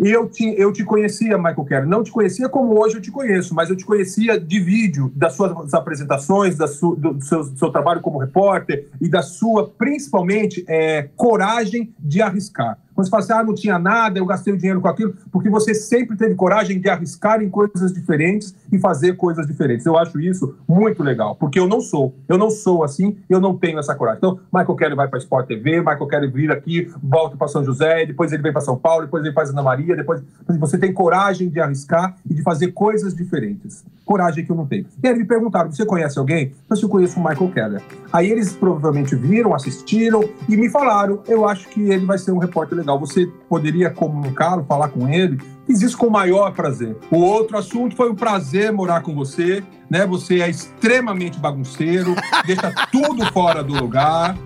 E 0.03 0.09
eu 0.09 0.31
te, 0.31 0.55
eu 0.59 0.73
te 0.73 0.83
conhecia, 0.83 1.37
Michael 1.37 1.65
Kerr. 1.67 1.87
Não 1.87 2.03
te 2.03 2.11
conhecia 2.11 2.49
como 2.49 2.81
hoje 2.81 2.97
eu 2.97 3.03
te 3.03 3.11
conheço, 3.11 3.55
mas 3.55 3.69
eu 3.69 3.77
te 3.77 3.85
conhecia 3.85 4.41
de 4.41 4.59
vídeo, 4.59 5.13
das 5.15 5.35
suas 5.35 5.75
apresentações, 5.75 6.57
da 6.57 6.67
su, 6.67 6.97
do, 6.97 7.21
seu, 7.23 7.45
do 7.45 7.59
seu 7.59 7.71
trabalho 7.71 8.01
como 8.01 8.19
repórter 8.19 8.89
e 8.99 9.11
da 9.11 9.21
sua, 9.21 9.69
principalmente, 9.69 10.65
é, 10.67 11.11
coragem 11.15 11.95
de 11.99 12.23
arriscar. 12.23 12.79
Quando 13.01 13.07
você 13.07 13.11
fala 13.11 13.23
assim, 13.23 13.33
ah, 13.33 13.43
não 13.43 13.55
tinha 13.55 13.79
nada, 13.79 14.19
eu 14.19 14.27
gastei 14.27 14.53
o 14.53 14.59
dinheiro 14.59 14.81
com 14.81 14.89
aquilo, 14.89 15.15
porque 15.33 15.49
você 15.49 15.75
sempre 15.75 16.17
teve 16.19 16.35
coragem 16.35 16.79
de 16.79 16.89
arriscar 16.89 17.43
em 17.43 17.49
coisas 17.49 17.95
diferentes 17.95 18.55
e 18.71 18.79
fazer 18.79 19.17
coisas 19.17 19.47
diferentes. 19.47 19.87
Eu 19.87 19.97
acho 19.97 20.21
isso 20.21 20.55
muito 20.69 21.03
legal, 21.03 21.35
porque 21.35 21.59
eu 21.59 21.67
não 21.67 21.81
sou. 21.81 22.15
Eu 22.29 22.37
não 22.37 22.51
sou 22.51 22.85
assim, 22.85 23.17
eu 23.29 23.41
não 23.41 23.57
tenho 23.57 23.79
essa 23.79 23.95
coragem. 23.95 24.19
Então, 24.19 24.39
Michael 24.53 24.77
Kelly 24.77 24.95
vai 24.95 25.09
para 25.09 25.19
a 25.19 25.23
Sport 25.23 25.47
TV, 25.47 25.79
Michael 25.81 26.07
Kelly 26.07 26.27
vir 26.29 26.53
aqui, 26.53 26.93
volta 27.03 27.39
para 27.39 27.49
São 27.49 27.65
José, 27.65 28.05
depois 28.05 28.33
ele 28.33 28.43
vem 28.43 28.53
para 28.53 28.61
São 28.61 28.77
Paulo, 28.77 29.07
depois 29.07 29.25
ele 29.25 29.33
faz 29.33 29.49
Ana 29.49 29.63
Maria, 29.63 29.97
depois 29.97 30.23
você 30.59 30.77
tem 30.77 30.93
coragem 30.93 31.49
de 31.49 31.59
arriscar 31.59 32.17
e 32.29 32.35
de 32.35 32.43
fazer 32.43 32.73
coisas 32.73 33.15
diferentes. 33.15 33.83
Coragem 34.05 34.45
que 34.45 34.51
eu 34.51 34.57
não 34.57 34.67
tenho. 34.67 34.87
E 35.03 35.09
aí 35.09 35.17
me 35.17 35.25
perguntaram: 35.25 35.71
você 35.71 35.87
conhece 35.87 36.19
alguém? 36.19 36.53
Eu 36.69 36.75
disse, 36.75 36.83
eu 36.83 36.89
conheço 36.89 37.19
o 37.21 37.23
Michael 37.23 37.51
Keller. 37.53 37.83
Aí 38.13 38.29
eles 38.29 38.53
provavelmente 38.53 39.15
viram, 39.15 39.55
assistiram 39.55 40.29
e 40.49 40.57
me 40.57 40.69
falaram: 40.69 41.23
eu 41.29 41.49
acho 41.49 41.69
que 41.69 41.81
ele 41.81 42.05
vai 42.05 42.19
ser 42.19 42.33
um 42.33 42.39
repórter 42.39 42.77
legal 42.77 42.90
legal. 42.91 42.99
Você 42.99 43.27
poderia 43.49 43.91
comunicá-lo, 43.91 44.65
falar 44.65 44.89
com 44.89 45.09
ele? 45.09 45.39
Fiz 45.67 45.83
isso 45.83 45.97
com 45.97 46.07
o 46.07 46.11
maior 46.11 46.53
prazer. 46.53 46.97
O 47.11 47.19
outro 47.19 47.57
assunto 47.57 47.95
foi 47.95 48.11
um 48.11 48.15
prazer 48.15 48.73
morar 48.73 49.03
com 49.03 49.15
você. 49.15 49.63
Né? 49.89 50.05
Você 50.07 50.41
é 50.41 50.49
extremamente 50.49 51.39
bagunceiro, 51.39 52.17
deixa 52.45 52.73
tudo 52.91 53.25
fora 53.33 53.63
do 53.63 53.75
lugar. 53.75 54.37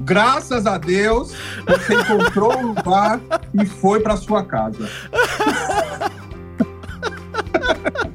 Graças 0.00 0.64
a 0.64 0.78
Deus, 0.78 1.34
você 1.66 1.94
encontrou 1.94 2.56
um 2.56 2.68
lugar 2.68 3.20
e 3.52 3.66
foi 3.66 4.00
para 4.00 4.16
sua 4.16 4.44
casa. 4.44 4.88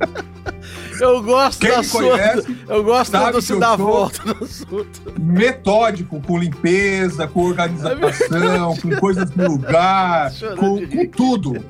Eu 1.04 1.22
gosto 1.22 1.60
Quem 1.60 1.70
da 1.70 1.84
sua. 1.84 2.12
Conhece, 2.12 2.58
eu 2.70 2.82
gosto 2.82 3.12
quando 3.12 3.42
se 3.42 3.60
dá 3.60 3.76
volta 3.76 4.22
no 4.24 4.46
assunto. 4.46 5.14
Metódico, 5.20 6.22
com 6.22 6.38
limpeza, 6.38 7.28
com 7.28 7.44
organização, 7.44 8.78
com 8.78 8.96
coisas 9.02 9.30
no 9.32 9.50
lugar, 9.50 10.32
com, 10.58 10.88
com, 10.88 11.08
tudo. 11.08 11.62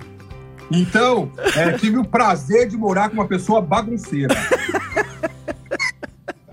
Então, 0.70 1.32
é, 1.56 1.72
tive 1.74 1.98
o 1.98 2.06
prazer 2.06 2.70
de 2.70 2.78
morar 2.78 3.10
com 3.10 3.16
uma 3.16 3.28
pessoa 3.28 3.60
bagunceira. 3.60 4.36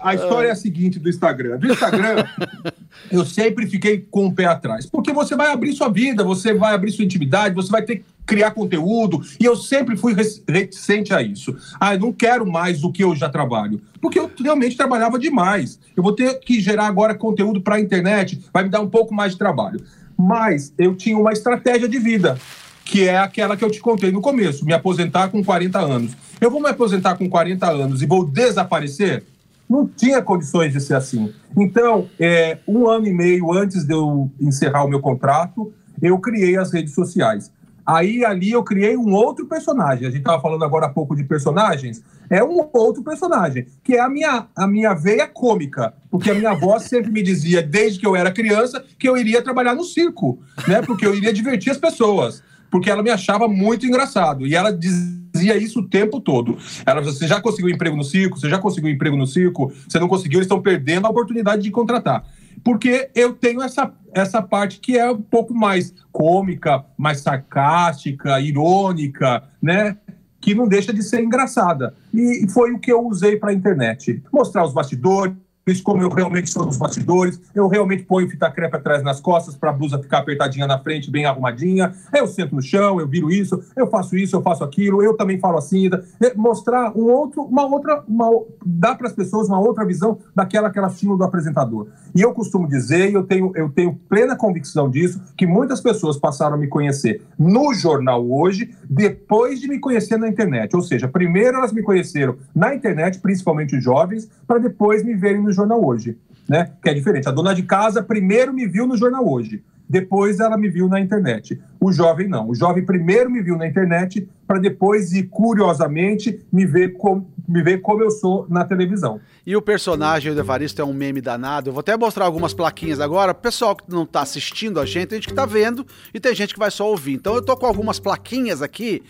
A 0.03 0.15
história 0.15 0.49
é 0.49 0.51
a 0.51 0.57
seguinte 0.57 0.99
do 0.99 1.09
Instagram. 1.09 1.59
Do 1.59 1.73
Instagram, 1.73 2.25
eu 3.11 3.25
sempre 3.25 3.67
fiquei 3.67 4.07
com 4.11 4.27
o 4.27 4.33
pé 4.33 4.47
atrás. 4.47 4.87
Porque 4.87 5.13
você 5.13 5.37
vai 5.37 5.51
abrir 5.51 5.73
sua 5.73 5.89
vida, 5.89 6.25
você 6.25 6.55
vai 6.55 6.75
abrir 6.75 6.93
sua 6.93 7.05
intimidade, 7.05 7.55
você 7.55 7.71
vai 7.71 7.83
ter 7.83 7.97
que 7.97 8.05
criar 8.27 8.53
conteúdo. 8.53 9.23
E 9.39 9.45
eu 9.45 9.57
sempre 9.57 9.97
fui 9.97 10.15
reticente 10.49 11.13
a 11.13 11.23
isso. 11.23 11.57
Ah, 11.79 11.95
eu 11.95 12.01
não 12.01 12.13
quero 12.13 12.47
mais 12.47 12.81
do 12.81 12.93
que 12.93 13.05
eu 13.05 13.15
já 13.15 13.29
trabalho. 13.29 13.81
Porque 14.01 14.19
eu 14.19 14.31
realmente 14.43 14.77
trabalhava 14.77 15.19
demais. 15.19 15.79
Eu 15.97 16.03
vou 16.03 16.13
ter 16.13 16.39
que 16.41 16.61
gerar 16.61 16.87
agora 16.87 17.15
conteúdo 17.15 17.61
para 17.61 17.77
a 17.77 17.81
internet, 17.81 18.41
vai 18.53 18.65
me 18.65 18.71
dar 18.71 18.81
um 18.81 18.89
pouco 18.89 19.15
mais 19.15 19.33
de 19.33 19.39
trabalho. 19.39 19.83
Mas 20.17 20.73
eu 20.79 20.95
tinha 20.95 21.19
uma 21.19 21.33
estratégia 21.33 21.89
de 21.89 21.99
vida 21.99 22.39
que 22.85 23.09
é 23.09 23.17
aquela 23.17 23.57
que 23.57 23.65
eu 23.65 23.71
te 23.71 23.79
contei 23.79 24.11
no 24.11 24.21
começo, 24.21 24.65
me 24.65 24.73
aposentar 24.73 25.29
com 25.29 25.45
40 25.45 25.79
anos. 25.79 26.17
Eu 26.41 26.51
vou 26.51 26.61
me 26.61 26.69
aposentar 26.69 27.17
com 27.17 27.29
40 27.29 27.71
anos 27.71 28.03
e 28.03 28.07
vou 28.07 28.27
desaparecer? 28.27 29.23
Não 29.71 29.87
tinha 29.87 30.21
condições 30.21 30.73
de 30.73 30.81
ser 30.81 30.95
assim. 30.95 31.33
Então, 31.57 32.09
é, 32.19 32.59
um 32.67 32.89
ano 32.89 33.07
e 33.07 33.13
meio 33.13 33.53
antes 33.53 33.85
de 33.85 33.95
eu 33.95 34.29
encerrar 34.41 34.85
o 34.85 34.89
meu 34.89 34.99
contrato, 35.01 35.73
eu 36.03 36.19
criei 36.19 36.57
as 36.57 36.73
redes 36.73 36.93
sociais. 36.93 37.53
Aí 37.87 38.25
ali 38.25 38.51
eu 38.51 38.65
criei 38.65 38.97
um 38.97 39.13
outro 39.13 39.47
personagem. 39.47 40.07
A 40.07 40.11
gente 40.11 40.21
estava 40.21 40.43
falando 40.43 40.65
agora 40.65 40.87
há 40.87 40.89
pouco 40.89 41.15
de 41.15 41.23
personagens. 41.23 42.03
É 42.29 42.43
um 42.43 42.69
outro 42.73 43.03
personagem, 43.03 43.67
que 43.83 43.95
é 43.95 44.01
a 44.01 44.09
minha, 44.09 44.47
a 44.57 44.67
minha 44.67 44.93
veia 44.93 45.27
cômica. 45.27 45.95
Porque 46.11 46.31
a 46.31 46.35
minha 46.35 46.51
avó 46.51 46.79
sempre 46.81 47.11
me 47.11 47.23
dizia, 47.23 47.63
desde 47.63 48.01
que 48.01 48.07
eu 48.07 48.17
era 48.17 48.33
criança, 48.33 48.85
que 48.99 49.09
eu 49.09 49.17
iria 49.17 49.41
trabalhar 49.41 49.75
no 49.75 49.85
circo, 49.85 50.41
né? 50.67 50.83
Porque 50.83 51.07
eu 51.07 51.15
iria 51.15 51.33
divertir 51.33 51.71
as 51.71 51.79
pessoas. 51.79 52.43
Porque 52.71 52.91
ela 52.91 53.03
me 53.03 53.11
achava 53.11 53.49
muito 53.49 53.87
engraçado. 53.87 54.47
E 54.47 54.55
ela 54.55 54.71
dizia 54.71 55.57
isso 55.57 55.81
o 55.81 55.89
tempo 55.89 56.21
todo. 56.21 56.57
Ela 56.87 57.01
você 57.01 57.27
já 57.27 57.41
conseguiu 57.41 57.71
emprego 57.71 57.97
no 57.97 58.05
circo? 58.05 58.39
Você 58.39 58.49
já 58.49 58.59
conseguiu 58.59 58.91
emprego 58.91 59.17
no 59.17 59.27
circo? 59.27 59.73
Você 59.89 59.99
não 59.99 60.09
conseguiu, 60.09 60.39
eles 60.39 60.47
estão 60.47 60.63
perdendo 60.63 61.07
a 61.07 61.11
oportunidade 61.11 61.63
de 61.63 61.71
contratar. 61.71 62.25
Porque 62.63 63.11
eu 63.15 63.33
tenho 63.33 63.63
essa, 63.63 63.93
essa 64.13 64.43
parte 64.43 64.81
que 64.81 64.97
é 64.97 65.11
um 65.11 65.21
pouco 65.21 65.55
mais 65.55 65.95
cômica, 66.13 66.85
mais 66.97 67.21
sarcástica, 67.21 68.41
irônica, 68.41 69.43
né? 69.63 69.97
Que 70.41 70.55
não 70.55 70.69
deixa 70.69 70.93
de 70.93 71.03
ser 71.03 71.23
engraçada. 71.23 71.95
E 72.13 72.47
foi 72.49 72.73
o 72.73 72.79
que 72.79 72.93
eu 72.93 73.07
usei 73.07 73.37
para 73.37 73.51
a 73.51 73.55
internet. 73.55 74.23
Mostrar 74.33 74.65
os 74.65 74.73
bastidores, 74.73 75.35
como 75.79 76.03
eu 76.03 76.09
realmente 76.09 76.49
sou 76.49 76.65
nos 76.65 76.79
bastidores, 76.79 77.39
eu 77.55 77.69
realmente 77.69 78.05
ponho 78.05 78.29
fita 78.31 78.51
crepe 78.51 78.77
atrás 78.77 79.03
nas 79.03 79.21
costas 79.21 79.55
para 79.55 79.69
a 79.69 79.73
blusa 79.73 79.99
ficar 79.99 80.19
apertadinha 80.19 80.67
na 80.67 80.79
frente, 80.79 81.11
bem 81.11 81.27
arrumadinha. 81.27 81.93
Eu 82.15 82.27
sento 82.27 82.55
no 82.55 82.63
chão, 82.63 82.99
eu 82.99 83.07
viro 83.07 83.31
isso, 83.31 83.63
eu 83.77 83.87
faço 83.87 84.17
isso, 84.17 84.35
eu 84.35 84.43
faço 84.43 84.65
aquilo, 84.65 85.03
eu 85.03 85.17
também 85.17 85.39
falo 85.39 85.59
assim, 85.59 85.91
mostrar 86.35 86.97
um 86.97 87.05
outro, 87.05 87.43
uma 87.43 87.67
outra, 87.67 88.03
uma, 88.09 88.29
dá 88.65 88.95
para 88.95 89.09
as 89.09 89.13
pessoas 89.13 89.49
uma 89.49 89.61
outra 89.61 89.85
visão 89.85 90.19
daquela 90.35 90.71
que 90.71 90.79
elas 90.79 90.99
tinham 90.99 91.17
do 91.17 91.25
apresentador. 91.25 91.89
E 92.15 92.23
eu 92.23 92.33
costumo 92.33 92.67
dizer, 92.67 93.11
e 93.11 93.15
eu 93.15 93.25
tenho, 93.25 93.53
eu 93.55 93.69
tenho 93.69 93.95
plena 94.09 94.35
convicção 94.35 94.89
disso, 94.89 95.21
que 95.37 95.47
muitas 95.47 95.81
pessoas 95.81 96.17
passaram 96.17 96.55
a 96.55 96.59
me 96.59 96.69
conhecer 96.69 97.23
no 97.39 97.75
jornal 97.75 98.27
hoje, 98.31 98.75
depois 98.89 99.61
de 99.61 99.69
me 99.69 99.79
conhecer 99.79 100.17
na 100.17 100.29
internet. 100.29 100.75
Ou 100.75 100.83
seja, 100.83 101.07
primeiro 101.07 101.59
elas 101.59 101.73
me 101.73 101.83
conheceram 101.83 102.37
na 102.55 102.75
internet, 102.75 103.19
principalmente 103.21 103.77
os 103.77 103.85
jovens, 103.85 104.29
para 104.47 104.59
depois 104.59 105.05
me 105.05 105.15
verem 105.15 105.43
no 105.43 105.53
jornal 105.53 105.60
hoje, 105.69 106.17
né? 106.49 106.73
Que 106.83 106.91
é 106.91 106.95
diferente. 106.95 107.29
A 107.29 107.33
dona 107.33 107.55
de 107.55 107.63
casa 107.63 108.03
primeiro 108.03 108.53
me 108.53 108.67
viu 108.67 108.87
no 108.87 108.97
jornal 108.97 109.29
hoje, 109.29 109.63
depois 109.91 110.39
ela 110.39 110.57
me 110.57 110.69
viu 110.69 110.89
na 110.89 111.01
internet. 111.01 111.61
O 111.81 111.91
jovem 111.91 112.29
não. 112.29 112.49
O 112.49 112.55
jovem 112.55 112.85
primeiro 112.85 113.29
me 113.29 113.43
viu 113.43 113.57
na 113.57 113.67
internet 113.67 114.29
para 114.47 114.61
depois 114.61 115.13
e 115.13 115.25
curiosamente 115.25 116.47
me 116.53 116.65
ver, 116.65 116.91
com, 116.91 117.27
me 117.49 117.61
ver 117.61 117.81
como 117.81 118.01
eu 118.01 118.11
sou 118.13 118.47
na 118.49 118.65
televisão. 118.65 119.21
E 119.45 119.57
o 119.57 119.61
personagem 119.61 120.33
do 120.33 120.39
Evaristo 120.39 120.81
é 120.81 120.85
um 120.85 120.93
meme 120.93 121.21
danado. 121.21 121.71
Eu 121.71 121.73
vou 121.73 121.81
até 121.81 121.97
mostrar 121.97 122.25
algumas 122.25 122.55
plaquinhas 122.55 123.01
agora. 123.01 123.35
Pessoal 123.35 123.75
que 123.75 123.83
não 123.89 124.05
está 124.05 124.21
assistindo 124.21 124.79
a 124.79 124.87
gente, 124.87 125.09
tem 125.09 125.17
gente 125.17 125.27
que 125.27 125.33
está 125.33 125.45
vendo 125.45 125.85
e 126.15 126.21
tem 126.21 126.37
gente 126.37 126.55
que 126.55 126.61
vai 126.61 126.71
só 126.71 126.89
ouvir. 126.89 127.15
Então 127.15 127.35
eu 127.35 127.43
tô 127.43 127.57
com 127.57 127.67
algumas 127.67 127.99
plaquinhas 127.99 128.63
aqui 128.63 129.03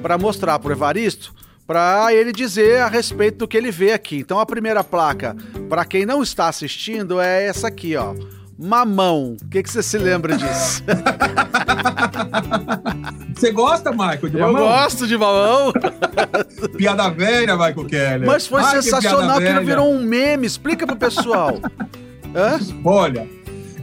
para 0.00 0.16
mostrar 0.16 0.60
pro 0.60 0.70
Evaristo 0.70 1.34
para 1.68 2.14
ele 2.14 2.32
dizer 2.32 2.80
a 2.80 2.88
respeito 2.88 3.36
do 3.36 3.46
que 3.46 3.54
ele 3.54 3.70
vê 3.70 3.92
aqui. 3.92 4.16
Então 4.16 4.40
a 4.40 4.46
primeira 4.46 4.82
placa, 4.82 5.36
para 5.68 5.84
quem 5.84 6.06
não 6.06 6.22
está 6.22 6.48
assistindo, 6.48 7.20
é 7.20 7.44
essa 7.44 7.68
aqui, 7.68 7.94
ó. 7.94 8.14
Mamão. 8.58 9.36
O 9.40 9.48
que, 9.50 9.62
que 9.62 9.70
você 9.70 9.82
se 9.82 9.98
lembra 9.98 10.34
disso? 10.36 10.82
Você 13.36 13.52
gosta, 13.52 13.92
Michael, 13.92 14.28
de 14.30 14.36
mamão? 14.36 14.62
Eu 14.62 14.68
gosto 14.68 15.06
de 15.06 15.16
mamão. 15.16 15.72
piada 16.76 17.08
velha, 17.08 17.54
Michael 17.54 17.84
Keller. 17.84 18.26
Mas 18.26 18.48
foi 18.48 18.60
Ai, 18.60 18.82
sensacional 18.82 19.38
que, 19.38 19.44
que 19.44 19.52
ele 19.52 19.64
virou 19.64 19.92
um 19.92 20.02
meme. 20.02 20.44
Explica 20.44 20.84
pro 20.84 20.96
pessoal. 20.96 21.60
Hã? 22.34 22.58
Olha, 22.84 23.28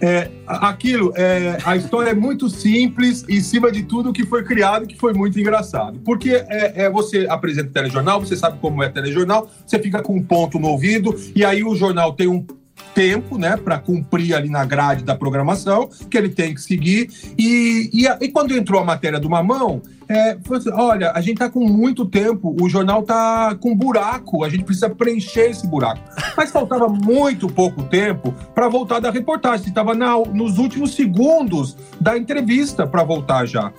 é, 0.02 0.30
aquilo, 0.48 1.14
é, 1.16 1.58
a 1.64 1.76
história 1.76 2.10
é 2.10 2.14
muito 2.14 2.50
simples 2.50 3.26
em 3.28 3.42
cima 3.42 3.72
de 3.72 3.84
tudo, 3.84 4.14
que 4.14 4.26
foi 4.26 4.44
criado, 4.44 4.88
que 4.88 4.98
foi 4.98 5.14
muito 5.14 5.40
engraçado. 5.40 6.00
Porque 6.04 6.32
é, 6.32 6.84
é, 6.84 6.90
você 6.90 7.26
apresenta 7.30 7.70
o 7.70 7.74
telejornal, 7.74 8.20
você 8.20 8.36
sabe 8.36 8.60
como 8.60 8.84
é 8.84 8.90
telejornal, 8.90 9.50
você 9.66 9.80
fica 9.80 10.02
com 10.02 10.16
um 10.16 10.24
ponto 10.24 10.60
no 10.60 10.68
ouvido, 10.68 11.16
e 11.36 11.44
aí 11.44 11.64
o 11.64 11.76
jornal 11.76 12.14
tem 12.14 12.28
um 12.28 12.46
tempo, 12.94 13.38
né, 13.38 13.58
para 13.58 13.78
cumprir 13.78 14.34
ali 14.34 14.50
na 14.50 14.64
grade 14.64 15.04
da 15.04 15.16
programação, 15.16 15.90
que 16.10 16.18
ele 16.18 16.30
tem 16.30 16.54
que 16.54 16.62
seguir. 16.62 17.10
E, 17.38 17.90
e, 17.94 18.06
e 18.26 18.30
quando 18.30 18.56
entrou 18.56 18.82
a 18.82 18.86
matéria 18.86 19.20
do 19.20 19.30
Mamão, 19.30 19.82
é, 20.08 20.38
assim, 20.52 20.72
olha, 20.72 21.12
a 21.12 21.22
gente 21.22 21.38
tá 21.38 21.50
com 21.50 21.66
muito 21.66 22.06
tempo, 22.06 22.56
o 22.62 22.70
jornal 22.70 23.04
tá 23.04 23.56
com 23.56 23.76
buraco, 23.76 24.44
a 24.44 24.50
gente 24.50 24.64
precisa 24.64 24.90
preencher 24.90 25.50
esse 25.50 25.68
buraco. 25.68 26.02
Mas 26.38 26.52
faltava 26.52 26.88
muito 26.88 27.48
pouco 27.48 27.84
tempo 27.84 28.34
para 28.54 28.68
voltar 28.68 29.00
da 29.00 29.10
reportagem, 29.10 29.68
estava 29.68 29.94
nos 29.94 30.58
últimos 30.58 30.96
segundos 30.96 31.76
da 32.00 32.18
entrevista 32.18 32.86
para 32.86 33.04
voltar 33.04 33.46
já 33.46 33.72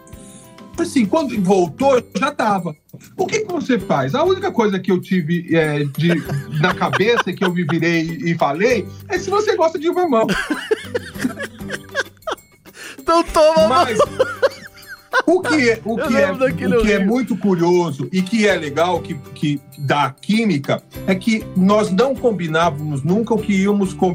assim, 0.82 1.06
quando 1.06 1.40
voltou, 1.42 2.02
já 2.18 2.30
tava. 2.30 2.76
O 3.16 3.26
que, 3.26 3.40
que 3.40 3.52
você 3.52 3.78
faz? 3.78 4.14
A 4.14 4.24
única 4.24 4.50
coisa 4.50 4.78
que 4.78 4.90
eu 4.90 5.00
tive 5.00 5.54
é, 5.54 5.84
de, 5.84 6.10
na 6.60 6.74
cabeça, 6.74 7.32
que 7.32 7.44
eu 7.44 7.52
me 7.52 7.64
virei 7.64 8.02
e 8.02 8.34
falei, 8.34 8.86
é 9.08 9.18
se 9.18 9.30
você 9.30 9.56
gosta 9.56 9.78
de 9.78 9.90
mamão. 9.90 10.26
Então 12.98 13.22
toma, 13.22 13.68
Mas, 13.68 13.98
o 15.24 15.40
que 15.40 15.70
é, 15.70 15.80
o 15.84 15.96
que 15.96 16.16
é, 16.16 16.32
o 16.32 16.82
que 16.82 16.92
é 16.92 17.04
muito 17.04 17.36
curioso 17.36 18.08
e 18.12 18.20
que 18.22 18.46
é 18.46 18.56
legal, 18.56 19.00
que, 19.00 19.14
que 19.34 19.60
da 19.78 20.10
química, 20.10 20.82
é 21.06 21.14
que 21.14 21.44
nós 21.56 21.90
não 21.90 22.14
combinávamos 22.14 23.02
nunca 23.02 23.34
o 23.34 23.38
que 23.38 23.62
íamos 23.62 23.94
com, 23.94 24.12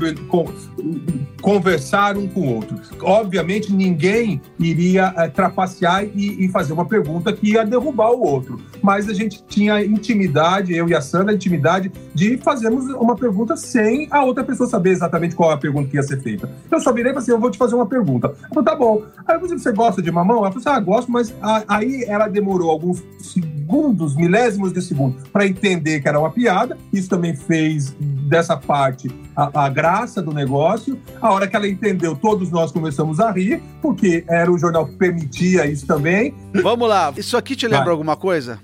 conversar 1.41 2.15
um 2.17 2.27
com 2.27 2.41
o 2.41 2.55
outro. 2.55 2.79
Obviamente, 3.01 3.73
ninguém 3.73 4.41
iria 4.59 5.13
é, 5.17 5.27
trapacear 5.27 6.05
e, 6.05 6.45
e, 6.45 6.47
fazer 6.49 6.73
uma 6.73 6.85
pergunta 6.85 7.33
que 7.33 7.51
ia 7.51 7.65
derrubar 7.65 8.11
o 8.11 8.21
outro. 8.21 8.61
Mas 8.81 9.09
a 9.09 9.13
gente 9.13 9.43
tinha 9.43 9.83
intimidade, 9.83 10.73
eu 10.73 10.87
e 10.87 10.95
a 10.95 11.01
Sandra, 11.01 11.33
intimidade 11.33 11.91
de 12.13 12.37
fazermos 12.37 12.85
uma 12.93 13.15
pergunta 13.15 13.55
sem 13.55 14.07
a 14.11 14.23
outra 14.23 14.43
pessoa 14.43 14.69
saber 14.69 14.91
exatamente 14.91 15.35
qual 15.35 15.51
a 15.51 15.57
pergunta 15.57 15.89
que 15.89 15.97
ia 15.97 16.03
ser 16.03 16.21
feita. 16.21 16.49
Eu 16.69 16.79
só 16.79 16.93
virei 16.93 17.11
e 17.11 17.13
falei 17.13 17.23
assim: 17.23 17.31
eu 17.31 17.39
vou 17.39 17.51
te 17.51 17.57
fazer 17.57 17.75
uma 17.75 17.85
pergunta. 17.85 18.27
Eu 18.27 18.49
falei, 18.49 18.63
tá 18.63 18.75
bom. 18.75 19.03
Aí 19.27 19.35
eu 19.35 19.41
falei, 19.41 19.57
você 19.57 19.71
gosta 19.71 20.01
de 20.01 20.11
mamão? 20.11 20.37
Ela 20.37 20.51
falou 20.51 20.59
assim: 20.59 20.69
ah, 20.69 20.79
gosto, 20.79 21.11
mas 21.11 21.33
aí 21.67 22.05
ela 22.07 22.27
demorou 22.27 22.69
alguns 22.69 23.03
segundos, 23.19 24.15
milésimos 24.15 24.71
de 24.71 24.81
segundo, 24.81 25.17
para 25.31 25.47
entender 25.47 26.01
que 26.01 26.07
era 26.07 26.19
uma 26.19 26.31
piada. 26.31 26.77
Isso 26.93 27.09
também 27.09 27.35
fez 27.35 27.95
dessa 27.99 28.55
parte 28.55 29.09
a, 29.41 29.65
a, 29.65 29.69
graça 29.69 30.21
do 30.21 30.33
negócio. 30.33 30.99
A 31.21 31.31
hora 31.31 31.47
que 31.47 31.55
ela 31.55 31.67
entendeu, 31.67 32.15
todos 32.15 32.51
nós 32.51 32.71
começamos 32.71 33.19
a 33.19 33.31
rir, 33.31 33.61
porque 33.81 34.23
era 34.27 34.51
o 34.51 34.57
jornal 34.57 34.85
que 34.85 34.95
permitia 34.95 35.65
isso 35.65 35.85
também. 35.85 36.33
Vamos 36.61 36.87
lá, 36.87 37.13
isso 37.17 37.37
aqui 37.37 37.55
te 37.55 37.67
lembra 37.67 37.85
Vai. 37.85 37.91
alguma 37.91 38.15
coisa? 38.15 38.59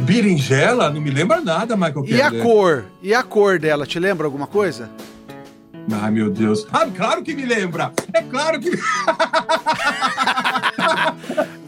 Berinjela? 0.00 0.90
Não 0.90 1.00
me 1.00 1.10
lembra 1.10 1.40
nada, 1.40 1.76
Michael 1.76 2.04
E 2.06 2.20
a 2.20 2.30
cor? 2.30 2.84
E 3.00 3.14
a 3.14 3.22
cor 3.22 3.58
dela, 3.58 3.86
te 3.86 3.98
lembra 3.98 4.26
alguma 4.26 4.46
coisa? 4.46 4.90
Ai, 5.90 6.10
meu 6.10 6.30
Deus. 6.30 6.66
Ah, 6.72 6.86
claro 6.86 7.22
que 7.22 7.34
me 7.34 7.44
lembra. 7.44 7.92
É 8.12 8.22
claro 8.22 8.60
que. 8.60 8.70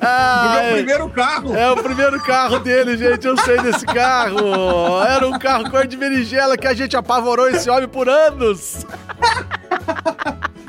Ah, 0.07 0.51
meu 0.53 0.62
é, 0.62 0.73
primeiro 0.75 1.09
carro. 1.11 1.55
É 1.55 1.71
o 1.71 1.83
primeiro 1.83 2.21
carro 2.23 2.59
dele, 2.59 2.97
gente. 2.97 3.27
Eu 3.27 3.37
sei 3.38 3.61
desse 3.61 3.87
carro. 3.87 5.03
Era 5.03 5.27
um 5.27 5.38
carro 5.38 5.71
cor 5.71 5.87
de 5.87 5.97
berinjela 5.97 6.57
que 6.57 6.67
a 6.67 6.75
gente 6.75 6.97
apavorou 6.97 7.49
esse 7.49 7.69
homem 7.71 7.88
por 7.88 8.09
anos. 8.09 8.87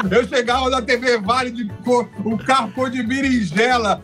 Eu 0.10 0.28
chegava 0.28 0.70
na 0.70 0.82
TV 0.82 1.18
Vale 1.18 1.50
de 1.52 1.68
cor, 1.84 2.08
um 2.24 2.38
carro 2.38 2.72
cor 2.74 2.90
de 2.90 3.02
berinjela. 3.02 4.02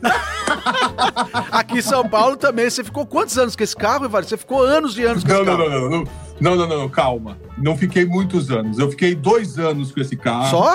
Aqui 1.52 1.80
em 1.80 1.82
São 1.82 2.08
Paulo 2.08 2.36
também. 2.36 2.70
Você 2.70 2.84
ficou 2.84 3.06
quantos 3.06 3.38
anos 3.38 3.56
com 3.56 3.64
esse 3.64 3.76
carro, 3.76 4.06
Ivar? 4.06 4.24
Você 4.24 4.38
ficou 4.38 4.64
anos 4.64 4.98
e 4.98 5.04
anos 5.04 5.24
com 5.24 5.30
não, 5.30 5.42
esse 5.42 5.46
não, 5.46 5.58
carro. 5.58 5.70
Não, 5.70 5.80
não, 5.80 5.90
não, 5.90 6.00
não. 6.00 6.32
Não, 6.42 6.56
não, 6.56 6.68
não, 6.68 6.90
calma. 6.90 7.38
Não 7.56 7.78
fiquei 7.78 8.04
muitos 8.04 8.50
anos. 8.50 8.80
Eu 8.80 8.90
fiquei 8.90 9.14
dois 9.14 9.60
anos 9.60 9.92
com 9.92 10.02
esse 10.02 10.18
carro. 10.18 10.50
Só? 10.50 10.74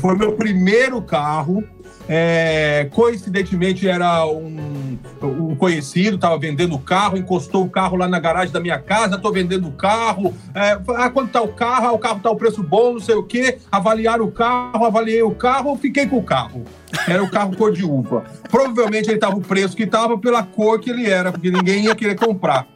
Foi 0.00 0.14
o 0.14 0.18
meu 0.18 0.34
primeiro 0.34 1.02
carro. 1.02 1.64
É, 2.08 2.88
coincidentemente 2.90 3.88
era 3.88 4.26
um, 4.26 4.98
um 5.22 5.54
conhecido, 5.54 6.16
estava 6.16 6.36
vendendo 6.38 6.74
o 6.74 6.78
carro, 6.78 7.16
encostou 7.16 7.64
o 7.64 7.70
carro 7.70 7.96
lá 7.96 8.08
na 8.08 8.18
garagem 8.18 8.52
da 8.52 8.60
minha 8.60 8.78
casa, 8.78 9.16
estou 9.16 9.32
vendendo 9.32 9.68
o 9.68 9.72
carro. 9.72 10.34
É, 10.54 10.78
ah, 10.96 11.10
quanto 11.10 11.28
está 11.28 11.42
o 11.42 11.48
carro? 11.48 11.86
Ah, 11.86 11.92
o 11.92 11.98
carro 11.98 12.16
está 12.18 12.30
o 12.30 12.36
preço 12.36 12.62
bom, 12.62 12.94
não 12.94 13.00
sei 13.00 13.14
o 13.14 13.22
quê. 13.22 13.58
Avaliaram 13.70 14.24
o 14.24 14.32
carro, 14.32 14.84
avaliei 14.84 15.22
o 15.22 15.34
carro, 15.34 15.76
fiquei 15.76 16.06
com 16.06 16.18
o 16.18 16.22
carro. 16.22 16.64
Era 17.08 17.22
o 17.22 17.30
carro 17.30 17.56
cor 17.56 17.72
de 17.72 17.84
uva. 17.84 18.24
Provavelmente 18.50 19.08
ele 19.08 19.16
estava 19.16 19.36
o 19.36 19.40
preço 19.40 19.76
que 19.76 19.84
estava 19.84 20.18
pela 20.18 20.42
cor 20.42 20.80
que 20.80 20.90
ele 20.90 21.08
era, 21.08 21.32
porque 21.32 21.50
ninguém 21.50 21.84
ia 21.84 21.94
querer 21.94 22.16
comprar. 22.16 22.66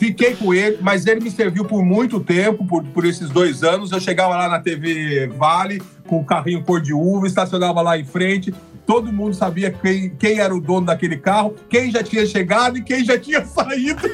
Fiquei 0.00 0.34
com 0.34 0.54
ele, 0.54 0.78
mas 0.80 1.04
ele 1.04 1.20
me 1.20 1.30
serviu 1.30 1.62
por 1.62 1.84
muito 1.84 2.20
tempo, 2.20 2.66
por, 2.66 2.82
por 2.82 3.04
esses 3.04 3.28
dois 3.28 3.62
anos. 3.62 3.92
Eu 3.92 4.00
chegava 4.00 4.34
lá 4.34 4.48
na 4.48 4.58
TV 4.58 5.26
Vale 5.36 5.82
com 6.06 6.20
o 6.20 6.24
carrinho 6.24 6.64
cor 6.64 6.80
de 6.80 6.94
uva, 6.94 7.26
estacionava 7.26 7.82
lá 7.82 7.98
em 7.98 8.04
frente. 8.04 8.54
Todo 8.86 9.12
mundo 9.12 9.34
sabia 9.34 9.70
quem, 9.70 10.08
quem 10.16 10.40
era 10.40 10.54
o 10.54 10.60
dono 10.60 10.86
daquele 10.86 11.18
carro, 11.18 11.54
quem 11.68 11.90
já 11.90 12.02
tinha 12.02 12.24
chegado 12.24 12.78
e 12.78 12.82
quem 12.82 13.04
já 13.04 13.18
tinha 13.18 13.44
saído. 13.46 14.00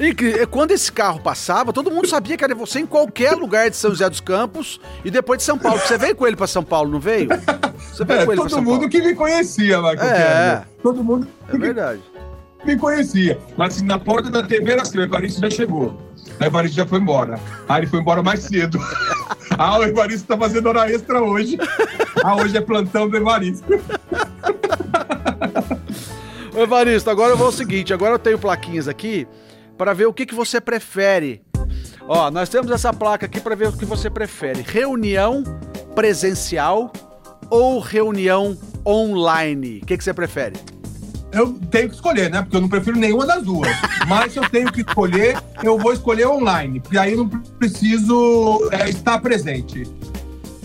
E 0.00 0.46
quando 0.46 0.72
esse 0.72 0.90
carro 0.90 1.20
passava, 1.20 1.72
todo 1.72 1.88
mundo 1.88 2.08
sabia 2.08 2.36
que 2.36 2.42
era 2.42 2.54
você 2.56 2.80
em 2.80 2.86
qualquer 2.86 3.34
lugar 3.34 3.70
de 3.70 3.76
São 3.76 3.90
José 3.90 4.08
dos 4.10 4.20
Campos 4.20 4.80
e 5.04 5.10
depois 5.10 5.38
de 5.38 5.44
São 5.44 5.56
Paulo. 5.56 5.78
Você 5.78 5.96
veio 5.96 6.16
com 6.16 6.26
ele 6.26 6.34
para 6.34 6.46
São 6.48 6.64
Paulo, 6.64 6.90
não 6.90 6.98
veio? 6.98 7.28
Você 7.78 8.04
veio 8.04 8.20
é, 8.20 8.24
com 8.24 8.32
ele 8.32 8.40
Todo 8.40 8.62
mundo 8.62 8.88
que 8.88 9.00
me 9.00 9.14
conhecia, 9.14 9.80
Michael 9.80 10.02
É. 10.02 10.64
Todo 10.82 11.04
mundo. 11.04 11.28
É 11.48 11.56
verdade 11.56 12.11
me 12.64 12.76
conhecia. 12.76 13.38
Mas 13.56 13.76
assim, 13.76 13.84
na 13.84 13.98
porta 13.98 14.30
da 14.30 14.42
TV 14.42 14.72
era 14.72 14.82
assim, 14.82 14.98
o 14.98 15.02
Evaristo 15.02 15.40
já 15.40 15.50
chegou. 15.50 16.00
O 16.40 16.44
Evaristo 16.44 16.76
já 16.76 16.86
foi 16.86 17.00
embora. 17.00 17.38
Ah, 17.68 17.78
ele 17.78 17.86
foi 17.86 18.00
embora 18.00 18.22
mais 18.22 18.40
cedo. 18.40 18.78
Ah, 19.58 19.78
o 19.78 19.82
Evaristo 19.82 20.26
tá 20.26 20.36
fazendo 20.36 20.66
hora 20.70 20.90
extra 20.90 21.22
hoje. 21.22 21.58
Ah, 22.24 22.36
hoje 22.36 22.56
é 22.56 22.60
plantão 22.60 23.06
do 23.06 23.18
Evaristo. 23.18 23.66
Ô 26.56 26.60
Evaristo, 26.60 27.10
agora 27.10 27.32
eu 27.32 27.36
vou 27.36 27.48
o 27.48 27.52
seguinte, 27.52 27.92
agora 27.92 28.14
eu 28.14 28.18
tenho 28.18 28.38
plaquinhas 28.38 28.88
aqui 28.88 29.28
para 29.76 29.92
ver 29.92 30.06
o 30.06 30.12
que, 30.12 30.24
que 30.24 30.34
você 30.34 30.58
prefere. 30.58 31.42
Ó, 32.08 32.30
nós 32.30 32.48
temos 32.48 32.70
essa 32.70 32.92
placa 32.92 33.26
aqui 33.26 33.40
para 33.40 33.54
ver 33.54 33.68
o 33.68 33.72
que 33.72 33.84
você 33.84 34.08
prefere. 34.08 34.62
Reunião 34.62 35.44
presencial 35.94 36.90
ou 37.50 37.78
reunião 37.78 38.56
online? 38.86 39.80
O 39.82 39.86
que, 39.86 39.98
que 39.98 40.04
você 40.04 40.14
prefere? 40.14 40.54
Eu 41.32 41.58
tenho 41.70 41.88
que 41.88 41.94
escolher, 41.94 42.30
né? 42.30 42.42
Porque 42.42 42.56
eu 42.56 42.60
não 42.60 42.68
prefiro 42.68 42.98
nenhuma 42.98 43.26
das 43.26 43.42
duas. 43.42 43.70
Mas 44.06 44.32
se 44.32 44.38
eu 44.38 44.48
tenho 44.48 44.70
que 44.70 44.82
escolher, 44.82 45.38
eu 45.62 45.78
vou 45.78 45.92
escolher 45.92 46.26
online. 46.26 46.78
Porque 46.80 46.98
aí 46.98 47.12
eu 47.12 47.18
não 47.18 47.28
preciso 47.28 48.68
é, 48.70 48.90
estar 48.90 49.18
presente. 49.18 49.84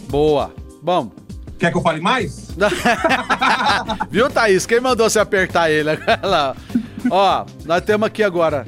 Boa. 0.09 0.53
Bom. 0.81 1.11
Quer 1.57 1.71
que 1.71 1.77
eu 1.77 1.81
fale 1.81 2.01
mais? 2.01 2.49
Viu, 4.11 4.29
Thaís? 4.29 4.65
Quem 4.65 4.79
mandou 4.79 5.09
você 5.09 5.19
apertar 5.19 5.71
ele? 5.71 5.89
Ó, 7.09 7.45
nós 7.65 7.81
temos 7.81 8.05
aqui 8.05 8.21
agora. 8.21 8.67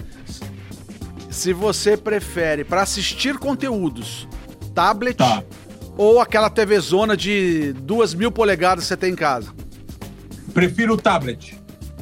Se 1.30 1.54
você 1.54 1.96
prefere 1.96 2.64
para 2.64 2.82
assistir 2.82 3.38
conteúdos, 3.38 4.28
tablet 4.74 5.18
tá. 5.18 5.44
ou 5.96 6.20
aquela 6.20 6.50
TV 6.50 6.80
zona 6.80 7.16
de 7.16 7.74
duas 7.74 8.14
mil 8.14 8.32
polegadas 8.32 8.86
que 8.86 8.88
você 8.88 8.98
tem 8.98 9.12
em 9.14 9.16
casa? 9.16 9.54
Prefiro 10.54 10.96
o 10.96 10.98
tablet. 10.98 11.59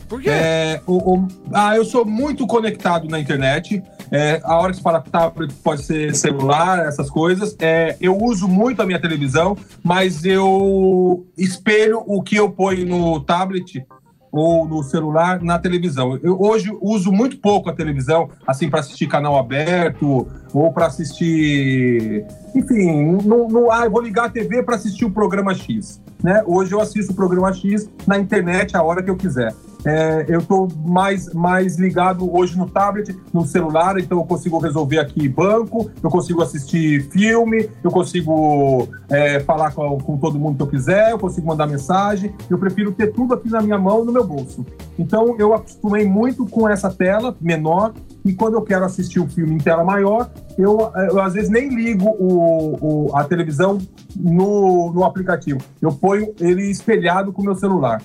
Por 0.08 0.22
quê? 0.22 0.30
É, 0.30 0.82
o, 0.86 1.16
o, 1.16 1.28
ah, 1.52 1.76
eu 1.76 1.84
sou 1.84 2.06
muito 2.06 2.48
conectado 2.48 3.08
na 3.08 3.20
internet. 3.20 3.84
É, 4.10 4.40
a 4.44 4.58
hora 4.58 4.72
que 4.72 4.78
você 4.78 4.84
fala 4.84 5.02
tablet 5.02 5.54
pode 5.56 5.84
ser 5.84 6.16
celular, 6.16 6.86
essas 6.88 7.10
coisas. 7.10 7.56
É, 7.60 7.98
eu 8.00 8.18
uso 8.18 8.48
muito 8.48 8.82
a 8.82 8.86
minha 8.86 9.00
televisão, 9.00 9.58
mas 9.84 10.24
eu 10.24 11.26
espelho 11.38 12.04
o 12.06 12.22
que 12.22 12.38
eu 12.38 12.50
ponho 12.50 12.86
no 12.86 13.20
tablet 13.20 13.86
ou 14.32 14.68
no 14.68 14.84
celular 14.84 15.42
na 15.42 15.60
televisão. 15.60 16.18
Eu 16.22 16.40
hoje 16.40 16.72
uso 16.82 17.12
muito 17.12 17.38
pouco 17.38 17.70
a 17.70 17.74
televisão, 17.74 18.30
assim, 18.46 18.70
para 18.70 18.80
assistir 18.80 19.08
canal 19.08 19.38
aberto 19.38 20.28
ou 20.54 20.72
para 20.72 20.88
assistir. 20.88 22.26
Enfim, 22.56 23.18
não, 23.26 23.48
não, 23.48 23.72
ah, 23.72 23.88
vou 23.90 24.02
ligar 24.02 24.26
a 24.26 24.30
TV 24.30 24.64
para 24.64 24.76
assistir 24.76 25.06
o 25.06 25.12
programa 25.12 25.54
X. 25.54 26.02
Né? 26.24 26.42
Hoje 26.46 26.74
eu 26.74 26.82
assisto 26.82 27.12
o 27.12 27.16
programa 27.16 27.54
X 27.54 27.90
na 28.06 28.18
internet 28.18 28.76
a 28.76 28.84
hora 28.84 29.04
que 29.04 29.10
eu 29.10 29.16
quiser. 29.16 29.54
É, 29.86 30.26
eu 30.28 30.40
estou 30.40 30.68
mais, 30.86 31.32
mais 31.34 31.78
ligado 31.78 32.34
hoje 32.36 32.58
no 32.58 32.68
tablet, 32.68 33.18
no 33.34 33.46
celular, 33.46 33.98
então 34.00 34.18
eu 34.20 34.26
consigo 34.26 34.58
resolver 34.58 35.00
aqui 35.00 35.28
banco, 35.30 35.90
eu 36.04 36.10
consigo 36.10 36.42
assistir 36.42 37.10
filme, 37.10 37.70
eu 37.84 37.92
consigo 37.92 38.88
é, 39.10 39.40
falar 39.42 39.72
com, 39.72 39.98
com, 40.00 40.18
todo 40.18 40.40
mundo 40.40 40.58
que 40.58 40.64
eu 40.64 40.68
quiser, 40.68 41.12
eu 41.12 41.20
consigo 41.20 41.48
mandar 41.48 41.68
mensagem. 41.68 42.34
Eu 42.50 42.58
prefiro 42.58 42.92
ter 42.92 43.14
tudo 43.14 43.34
aqui 43.34 43.50
na 43.50 43.62
minha 43.62 43.78
mão, 43.78 44.04
no 44.04 44.12
meu 44.12 44.26
bolso. 44.26 44.66
Então 44.98 45.36
eu 45.38 45.54
acostumei 45.54 46.06
muito 46.06 46.46
com 46.46 46.68
essa 46.68 46.90
tela 46.90 47.36
menor 47.40 47.94
e 48.26 48.34
quando 48.34 48.56
eu 48.56 48.62
quero 48.62 48.84
assistir 48.84 49.20
um 49.20 49.30
filme 49.30 49.56
em 49.56 49.58
tela 49.58 49.84
maior, 49.84 50.30
eu, 50.58 50.92
eu 51.10 51.22
às 51.22 51.34
vezes 51.34 51.50
nem 51.50 51.74
ligo 51.74 52.10
o, 52.20 53.08
o, 53.08 53.16
a 53.16 53.24
televisão 53.24 53.78
no, 54.16 54.92
no 54.92 55.04
aplicativo. 55.04 55.60
Eu 55.82 55.94
ponho 55.94 56.34
ele 56.40 56.70
espelhado 56.70 57.32
com 57.32 57.42
o 57.42 57.46
meu 57.46 57.56
celular. 57.56 58.02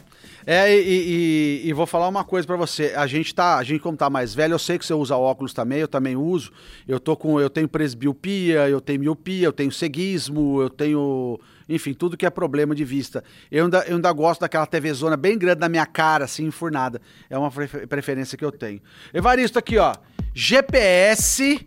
É, 0.46 0.74
e, 0.74 1.62
e, 1.64 1.68
e, 1.68 1.72
vou 1.72 1.86
falar 1.86 2.08
uma 2.08 2.24
coisa 2.24 2.46
para 2.46 2.56
você. 2.56 2.92
A 2.96 3.06
gente 3.06 3.34
tá, 3.34 3.58
a 3.58 3.62
gente 3.62 3.80
como 3.80 3.96
tá 3.96 4.10
mais 4.10 4.34
velho, 4.34 4.54
eu 4.54 4.58
sei 4.58 4.78
que 4.78 4.84
você 4.84 4.94
usa 4.94 5.16
óculos 5.16 5.52
também, 5.52 5.78
eu 5.78 5.88
também 5.88 6.16
uso. 6.16 6.50
Eu 6.86 6.98
tô 6.98 7.16
com, 7.16 7.40
eu 7.40 7.48
tenho 7.48 7.68
presbiopia, 7.68 8.68
eu 8.68 8.80
tenho 8.80 9.00
miopia, 9.00 9.46
eu 9.46 9.52
tenho 9.52 9.70
ceguismo, 9.70 10.60
eu 10.60 10.70
tenho, 10.70 11.38
enfim, 11.68 11.94
tudo 11.94 12.16
que 12.16 12.26
é 12.26 12.30
problema 12.30 12.74
de 12.74 12.84
vista. 12.84 13.22
Eu 13.50 13.64
ainda, 13.64 13.84
eu 13.86 13.96
ainda 13.96 14.12
gosto 14.12 14.40
daquela 14.40 14.66
TV 14.66 14.92
zona 14.92 15.16
bem 15.16 15.38
grande 15.38 15.60
na 15.60 15.68
minha 15.68 15.86
cara, 15.86 16.24
assim, 16.24 16.46
enfurnada. 16.46 17.00
É 17.30 17.38
uma 17.38 17.50
preferência 17.50 18.36
que 18.36 18.44
eu 18.44 18.52
tenho. 18.52 18.80
Evaristo 19.14 19.58
aqui, 19.58 19.78
ó. 19.78 19.94
GPS 20.34 21.64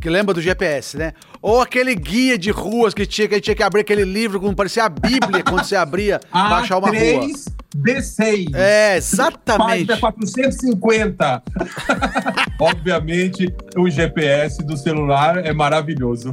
que 0.00 0.08
lembra 0.08 0.32
do 0.32 0.40
GPS, 0.40 0.96
né? 0.96 1.12
Ou 1.42 1.60
aquele 1.60 1.94
guia 1.94 2.38
de 2.38 2.50
ruas 2.50 2.94
que 2.94 3.04
tinha 3.04 3.28
que, 3.28 3.38
tinha 3.38 3.54
que 3.54 3.62
abrir 3.62 3.82
aquele 3.82 4.04
livro 4.04 4.40
como 4.40 4.56
parecia 4.56 4.84
a 4.84 4.88
Bíblia 4.88 5.44
quando 5.44 5.62
você 5.62 5.76
abria 5.76 6.18
baixar 6.32 6.78
uma 6.78 6.88
rua. 6.88 7.30
B6. 7.76 8.54
É, 8.54 8.96
exatamente. 8.96 9.86
Página 9.86 9.96
450. 9.98 11.42
Obviamente, 12.60 13.54
o 13.76 13.88
GPS 13.88 14.62
do 14.64 14.76
celular 14.76 15.44
é 15.44 15.52
maravilhoso. 15.52 16.32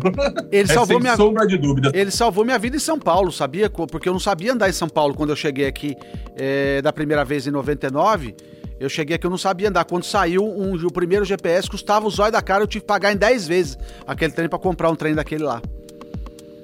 Ele 0.52 0.70
é 0.70 0.74
salvou 0.74 1.00
minha 1.00 1.16
sombra 1.16 1.46
de 1.46 1.58
dúvida. 1.58 1.92
Ele 1.94 2.12
salvou 2.12 2.44
minha 2.44 2.58
vida 2.58 2.76
em 2.76 2.80
São 2.80 3.00
Paulo, 3.00 3.32
sabia? 3.32 3.70
Porque 3.70 4.10
eu 4.10 4.14
não 4.14 4.20
sabia 4.20 4.54
andar 4.54 4.70
em 4.70 4.74
São 4.74 4.90
Paulo 4.90 5.14
quando 5.14 5.30
eu 5.30 5.36
cheguei 5.36 5.68
aqui 5.68 5.96
é, 6.36 6.82
da 6.82 6.92
primeira 6.92 7.24
vez 7.24 7.46
em 7.48 7.52
99. 7.52 8.36
Eu 8.80 8.90
cheguei 8.90 9.16
aqui, 9.16 9.26
eu 9.26 9.32
não 9.32 9.38
sabia 9.38 9.70
andar. 9.70 9.86
Quando 9.86 10.04
saiu 10.04 10.44
um, 10.44 10.76
o 10.76 10.92
primeiro 10.92 11.26
GPS, 11.26 11.70
custava 11.70 12.06
o 12.06 12.10
zóio 12.10 12.32
da 12.32 12.42
cara, 12.42 12.64
eu 12.64 12.68
tive 12.68 12.82
que 12.82 12.88
pagar 12.88 13.12
em 13.12 13.18
10 13.18 13.48
vezes 13.48 13.78
aquele 14.06 14.32
trem 14.32 14.48
para 14.48 14.60
comprar 14.60 14.90
um 14.90 14.96
trem 14.96 15.16
daquele 15.16 15.44
lá. 15.44 15.62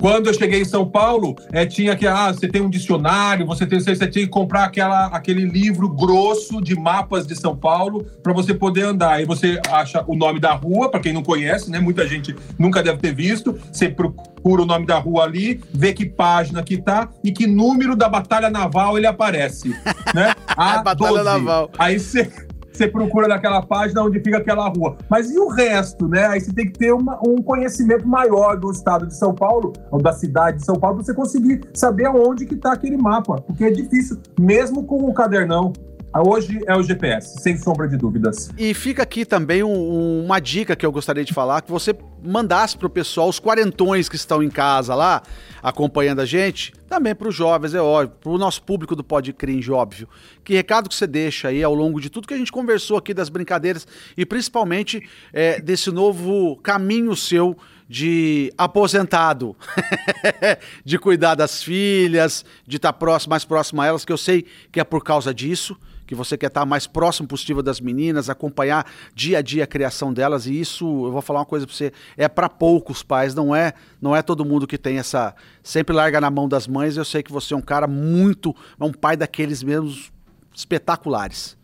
Quando 0.03 0.27
eu 0.27 0.33
cheguei 0.33 0.59
em 0.59 0.65
São 0.65 0.85
Paulo, 0.85 1.33
é, 1.53 1.65
tinha 1.65 1.95
que, 1.95 2.05
ah, 2.05 2.29
você 2.29 2.45
tem 2.45 2.61
um 2.61 2.69
dicionário, 2.69 3.45
você, 3.45 3.65
tem, 3.65 3.79
você 3.79 4.05
tinha 4.05 4.25
que 4.25 4.27
comprar 4.27 4.65
aquela, 4.65 5.05
aquele 5.05 5.45
livro 5.45 5.87
grosso 5.87 6.61
de 6.61 6.75
mapas 6.75 7.25
de 7.25 7.33
São 7.37 7.55
Paulo 7.55 8.05
para 8.21 8.33
você 8.33 8.53
poder 8.53 8.83
andar. 8.83 9.13
Aí 9.13 9.23
você 9.23 9.61
acha 9.69 10.03
o 10.05 10.13
nome 10.13 10.41
da 10.41 10.51
rua, 10.51 10.91
para 10.91 10.99
quem 10.99 11.13
não 11.13 11.23
conhece, 11.23 11.71
né? 11.71 11.79
Muita 11.79 12.05
gente 12.05 12.35
nunca 12.59 12.83
deve 12.83 12.97
ter 12.97 13.15
visto. 13.15 13.57
Você 13.71 13.87
procura 13.87 14.63
o 14.63 14.65
nome 14.65 14.85
da 14.85 14.99
rua 14.99 15.23
ali, 15.23 15.61
vê 15.73 15.93
que 15.93 16.05
página 16.05 16.61
que 16.61 16.75
tá 16.75 17.07
e 17.23 17.31
que 17.31 17.47
número 17.47 17.95
da 17.95 18.09
batalha 18.09 18.49
naval 18.49 18.97
ele 18.97 19.07
aparece, 19.07 19.69
né? 20.13 20.35
A, 20.47 20.79
a 20.79 20.83
batalha 20.83 21.23
naval. 21.23 21.71
Aí 21.79 21.97
você 21.97 22.29
você 22.77 22.87
procura 22.87 23.27
naquela 23.27 23.61
página 23.61 24.03
onde 24.03 24.19
fica 24.19 24.37
aquela 24.37 24.67
rua. 24.67 24.97
Mas 25.09 25.31
e 25.31 25.37
o 25.37 25.47
resto, 25.47 26.07
né? 26.07 26.25
Aí 26.27 26.41
você 26.41 26.51
tem 26.51 26.65
que 26.65 26.77
ter 26.77 26.91
uma, 26.91 27.19
um 27.25 27.41
conhecimento 27.41 28.07
maior 28.07 28.57
do 28.57 28.71
estado 28.71 29.07
de 29.07 29.15
São 29.15 29.33
Paulo, 29.33 29.73
ou 29.91 30.01
da 30.01 30.11
cidade 30.11 30.57
de 30.57 30.65
São 30.65 30.75
Paulo, 30.75 30.97
para 30.97 31.05
você 31.05 31.13
conseguir 31.13 31.61
saber 31.73 32.05
aonde 32.05 32.45
que 32.45 32.55
está 32.55 32.73
aquele 32.73 32.97
mapa. 32.97 33.35
Porque 33.41 33.63
é 33.63 33.69
difícil, 33.69 34.17
mesmo 34.39 34.83
com 34.83 34.97
o 35.07 35.13
cadernão. 35.13 35.71
Hoje 36.15 36.61
é 36.67 36.77
o 36.77 36.83
GPS, 36.83 37.41
sem 37.41 37.57
sombra 37.57 37.87
de 37.87 37.97
dúvidas. 37.97 38.51
E 38.55 38.75
fica 38.75 39.01
aqui 39.01 39.25
também 39.25 39.63
um, 39.63 40.23
uma 40.23 40.39
dica 40.39 40.75
que 40.75 40.85
eu 40.85 40.91
gostaria 40.91 41.25
de 41.25 41.33
falar, 41.33 41.63
que 41.63 41.71
você 41.71 41.95
mandasse 42.23 42.77
para 42.77 42.85
o 42.85 42.89
pessoal, 42.89 43.27
os 43.27 43.39
quarentões 43.39 44.07
que 44.07 44.15
estão 44.15 44.43
em 44.43 44.49
casa 44.49 44.93
lá, 44.93 45.23
acompanhando 45.61 46.19
a 46.19 46.25
gente, 46.25 46.71
também 46.87 47.15
para 47.15 47.27
os 47.27 47.33
jovens, 47.33 47.73
é 47.73 47.81
óbvio, 47.81 48.15
para 48.21 48.29
o 48.29 48.37
nosso 48.37 48.61
público 48.61 48.95
do 48.95 49.03
Pod 49.03 49.33
Cringe, 49.33 49.71
óbvio. 49.71 50.07
Que 50.43 50.53
recado 50.53 50.87
que 50.87 50.93
você 50.93 51.07
deixa 51.07 51.47
aí 51.47 51.63
ao 51.63 51.73
longo 51.73 51.99
de 51.99 52.11
tudo 52.11 52.27
que 52.27 52.33
a 52.35 52.37
gente 52.37 52.51
conversou 52.51 52.97
aqui 52.97 53.11
das 53.11 53.27
brincadeiras 53.27 53.87
e 54.15 54.23
principalmente 54.23 55.01
é, 55.33 55.59
desse 55.59 55.89
novo 55.89 56.57
caminho 56.57 57.15
seu 57.15 57.57
de 57.89 58.53
aposentado, 58.55 59.55
de 60.85 60.99
cuidar 60.99 61.33
das 61.33 61.63
filhas, 61.63 62.45
de 62.67 62.77
estar 62.77 62.93
próximo, 62.93 63.31
mais 63.31 63.43
próximo 63.43 63.81
a 63.81 63.87
elas, 63.87 64.05
que 64.05 64.13
eu 64.13 64.17
sei 64.17 64.45
que 64.71 64.79
é 64.79 64.83
por 64.83 65.03
causa 65.03 65.33
disso 65.33 65.75
que 66.05 66.15
você 66.15 66.37
quer 66.37 66.47
estar 66.47 66.65
mais 66.65 66.87
próximo 66.87 67.27
possível 67.27 67.63
das 67.63 67.79
meninas, 67.79 68.29
acompanhar 68.29 68.85
dia 69.15 69.39
a 69.39 69.41
dia 69.41 69.63
a 69.63 69.67
criação 69.67 70.13
delas, 70.13 70.45
e 70.45 70.59
isso, 70.59 70.85
eu 70.85 71.11
vou 71.11 71.21
falar 71.21 71.39
uma 71.39 71.45
coisa 71.45 71.65
para 71.65 71.75
você, 71.75 71.93
é 72.17 72.27
para 72.27 72.49
poucos 72.49 73.03
pais, 73.03 73.33
não 73.33 73.55
é, 73.55 73.73
não 74.01 74.15
é 74.15 74.21
todo 74.21 74.45
mundo 74.45 74.67
que 74.67 74.77
tem 74.77 74.97
essa, 74.97 75.35
sempre 75.61 75.95
larga 75.95 76.19
na 76.19 76.29
mão 76.29 76.47
das 76.47 76.67
mães, 76.67 76.97
eu 76.97 77.05
sei 77.05 77.23
que 77.23 77.31
você 77.31 77.53
é 77.53 77.57
um 77.57 77.61
cara 77.61 77.87
muito, 77.87 78.55
é 78.79 78.83
um 78.83 78.91
pai 78.91 79.15
daqueles 79.15 79.63
mesmos 79.63 80.11
espetaculares. 80.53 81.57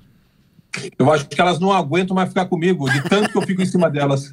Eu 0.98 1.12
acho 1.12 1.28
que 1.28 1.42
elas 1.42 1.60
não 1.60 1.72
aguentam 1.72 2.16
mais 2.16 2.30
ficar 2.30 2.46
comigo, 2.46 2.90
de 2.90 3.02
tanto 3.10 3.30
que 3.30 3.38
eu 3.38 3.42
fico 3.42 3.62
em 3.62 3.66
cima 3.66 3.90
delas. 3.90 4.32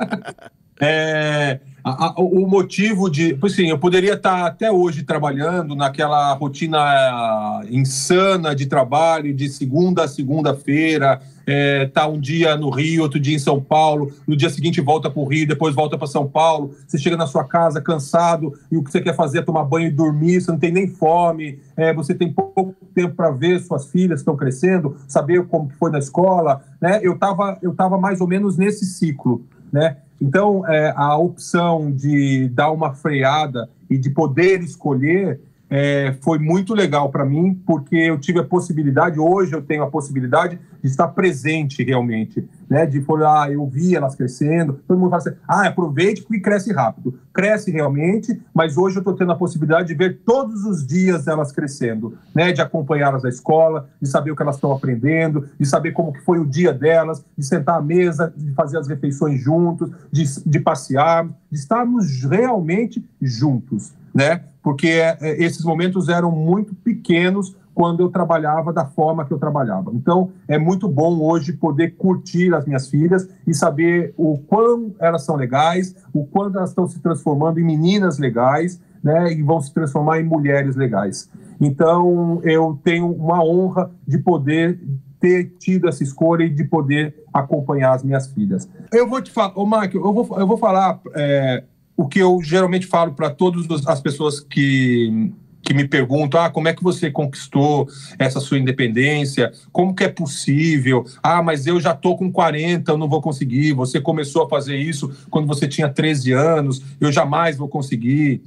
é, 0.80 1.60
a, 1.82 2.06
a, 2.06 2.14
o 2.20 2.46
motivo 2.46 3.10
de. 3.10 3.38
Assim, 3.42 3.68
eu 3.70 3.78
poderia 3.78 4.14
estar 4.14 4.46
até 4.46 4.70
hoje 4.70 5.02
trabalhando 5.02 5.74
naquela 5.74 6.32
rotina 6.34 7.62
insana 7.70 8.54
de 8.54 8.66
trabalho, 8.66 9.34
de 9.34 9.48
segunda 9.48 10.04
a 10.04 10.08
segunda-feira, 10.08 11.20
é, 11.46 11.86
tá 11.86 12.06
um 12.06 12.20
dia 12.20 12.56
no 12.56 12.70
Rio, 12.70 13.02
outro 13.02 13.18
dia 13.18 13.34
em 13.34 13.38
São 13.38 13.60
Paulo, 13.60 14.12
no 14.26 14.36
dia 14.36 14.50
seguinte 14.50 14.80
volta 14.80 15.10
para 15.10 15.20
o 15.20 15.26
Rio, 15.26 15.46
depois 15.46 15.74
volta 15.74 15.96
para 15.96 16.06
São 16.06 16.26
Paulo. 16.26 16.74
Você 16.86 16.98
chega 16.98 17.16
na 17.16 17.26
sua 17.26 17.44
casa 17.44 17.80
cansado 17.80 18.52
e 18.70 18.76
o 18.76 18.84
que 18.84 18.90
você 18.90 19.00
quer 19.00 19.16
fazer 19.16 19.38
é 19.38 19.42
tomar 19.42 19.64
banho 19.64 19.88
e 19.88 19.90
dormir, 19.90 20.40
você 20.40 20.50
não 20.50 20.58
tem 20.58 20.70
nem 20.70 20.86
fome, 20.88 21.58
é, 21.76 21.92
você 21.92 22.14
tem 22.14 22.32
pouco 22.32 22.74
tempo 22.94 23.14
para 23.14 23.30
ver 23.30 23.60
suas 23.60 23.90
filhas 23.90 24.20
estão 24.20 24.36
crescendo, 24.36 24.96
saber 25.08 25.44
como 25.46 25.70
foi 25.70 25.90
na 25.90 25.98
escola. 25.98 26.62
Né? 26.80 27.00
Eu 27.02 27.14
estava 27.14 27.58
eu 27.62 27.74
tava 27.74 27.98
mais 27.98 28.20
ou 28.20 28.26
menos 28.26 28.56
nesse 28.56 28.84
ciclo. 28.84 29.44
Né? 29.72 29.96
Então, 30.20 30.66
é, 30.68 30.92
a 30.94 31.16
opção 31.16 31.90
de 31.90 32.48
dar 32.48 32.70
uma 32.70 32.92
freada 32.92 33.68
e 33.88 33.96
de 33.96 34.10
poder 34.10 34.60
escolher 34.60 35.40
é, 35.70 36.16
foi 36.20 36.38
muito 36.38 36.74
legal 36.74 37.10
para 37.10 37.24
mim, 37.24 37.54
porque 37.64 37.96
eu 37.96 38.18
tive 38.18 38.40
a 38.40 38.44
possibilidade, 38.44 39.20
hoje 39.20 39.52
eu 39.52 39.62
tenho 39.62 39.84
a 39.84 39.90
possibilidade 39.90 40.58
de 40.82 40.88
estar 40.88 41.08
presente 41.08 41.82
realmente, 41.84 42.44
né? 42.70 42.86
De 42.86 43.00
falar, 43.00 43.42
ah, 43.42 43.50
eu 43.50 43.66
vi 43.66 43.96
elas 43.96 44.14
crescendo, 44.14 44.80
todo 44.86 44.96
mundo 44.96 45.10
fala 45.10 45.22
assim, 45.22 45.36
ah, 45.46 45.66
aproveite 45.66 46.22
porque 46.22 46.38
cresce 46.38 46.72
rápido. 46.72 47.18
Cresce 47.34 47.72
realmente, 47.72 48.40
mas 48.54 48.76
hoje 48.78 48.96
eu 48.96 49.00
estou 49.00 49.14
tendo 49.14 49.32
a 49.32 49.36
possibilidade 49.36 49.88
de 49.88 49.94
ver 49.94 50.20
todos 50.24 50.64
os 50.64 50.86
dias 50.86 51.26
elas 51.26 51.50
crescendo, 51.50 52.16
né? 52.32 52.52
De 52.52 52.62
acompanhá-las 52.62 53.24
na 53.24 53.28
escola, 53.28 53.88
de 54.00 54.08
saber 54.08 54.30
o 54.30 54.36
que 54.36 54.42
elas 54.42 54.54
estão 54.54 54.72
aprendendo, 54.72 55.48
de 55.58 55.66
saber 55.66 55.90
como 55.90 56.12
que 56.12 56.20
foi 56.20 56.38
o 56.38 56.46
dia 56.46 56.72
delas, 56.72 57.24
de 57.36 57.44
sentar 57.44 57.78
à 57.78 57.82
mesa, 57.82 58.32
de 58.36 58.52
fazer 58.52 58.78
as 58.78 58.86
refeições 58.86 59.42
juntos, 59.42 59.90
de, 60.12 60.24
de 60.46 60.60
passear, 60.60 61.26
de 61.50 61.58
estarmos 61.58 62.22
realmente 62.22 63.04
juntos, 63.20 63.92
né? 64.14 64.42
porque 64.62 64.88
é, 64.88 65.42
esses 65.42 65.64
momentos 65.64 66.08
eram 66.08 66.30
muito 66.30 66.74
pequenos 66.74 67.56
quando 67.80 68.00
eu 68.00 68.10
trabalhava 68.10 68.74
da 68.74 68.84
forma 68.84 69.24
que 69.24 69.32
eu 69.32 69.38
trabalhava. 69.38 69.90
Então, 69.94 70.32
é 70.46 70.58
muito 70.58 70.86
bom 70.86 71.18
hoje 71.18 71.54
poder 71.54 71.96
curtir 71.96 72.54
as 72.54 72.66
minhas 72.66 72.90
filhas 72.90 73.26
e 73.46 73.54
saber 73.54 74.12
o 74.18 74.36
quão 74.36 74.94
elas 75.00 75.24
são 75.24 75.34
legais, 75.34 75.96
o 76.12 76.26
quanto 76.26 76.58
elas 76.58 76.68
estão 76.68 76.86
se 76.86 77.00
transformando 77.00 77.58
em 77.58 77.64
meninas 77.64 78.18
legais, 78.18 78.78
né, 79.02 79.32
e 79.32 79.42
vão 79.42 79.62
se 79.62 79.72
transformar 79.72 80.20
em 80.20 80.24
mulheres 80.24 80.76
legais. 80.76 81.30
Então, 81.58 82.42
eu 82.44 82.78
tenho 82.84 83.10
uma 83.10 83.42
honra 83.42 83.90
de 84.06 84.18
poder 84.18 84.78
ter 85.18 85.54
tido 85.58 85.88
essa 85.88 86.02
escolha 86.02 86.44
e 86.44 86.50
de 86.50 86.64
poder 86.64 87.14
acompanhar 87.32 87.94
as 87.94 88.04
minhas 88.04 88.26
filhas. 88.26 88.68
Eu 88.92 89.08
vou 89.08 89.22
te 89.22 89.30
falar, 89.30 89.58
ô 89.58 89.64
Mark, 89.64 89.94
eu 89.94 90.12
vou, 90.12 90.28
eu 90.38 90.46
vou 90.46 90.58
falar 90.58 91.00
é, 91.14 91.64
o 91.96 92.06
que 92.06 92.18
eu 92.18 92.42
geralmente 92.42 92.86
falo 92.86 93.14
para 93.14 93.30
todas 93.30 93.64
as 93.86 94.02
pessoas 94.02 94.38
que 94.38 95.32
que 95.62 95.74
me 95.74 95.86
perguntam: 95.86 96.40
ah, 96.40 96.50
como 96.50 96.68
é 96.68 96.74
que 96.74 96.82
você 96.82 97.10
conquistou 97.10 97.88
essa 98.18 98.40
sua 98.40 98.58
independência? 98.58 99.52
Como 99.72 99.94
que 99.94 100.04
é 100.04 100.08
possível? 100.08 101.04
Ah, 101.22 101.42
mas 101.42 101.66
eu 101.66 101.80
já 101.80 101.94
tô 101.94 102.16
com 102.16 102.30
40, 102.30 102.90
eu 102.90 102.98
não 102.98 103.08
vou 103.08 103.20
conseguir. 103.20 103.72
Você 103.72 104.00
começou 104.00 104.44
a 104.44 104.48
fazer 104.48 104.76
isso 104.76 105.10
quando 105.30 105.46
você 105.46 105.68
tinha 105.68 105.88
13 105.88 106.32
anos, 106.32 106.82
eu 107.00 107.12
jamais 107.12 107.56
vou 107.56 107.68
conseguir 107.68 108.42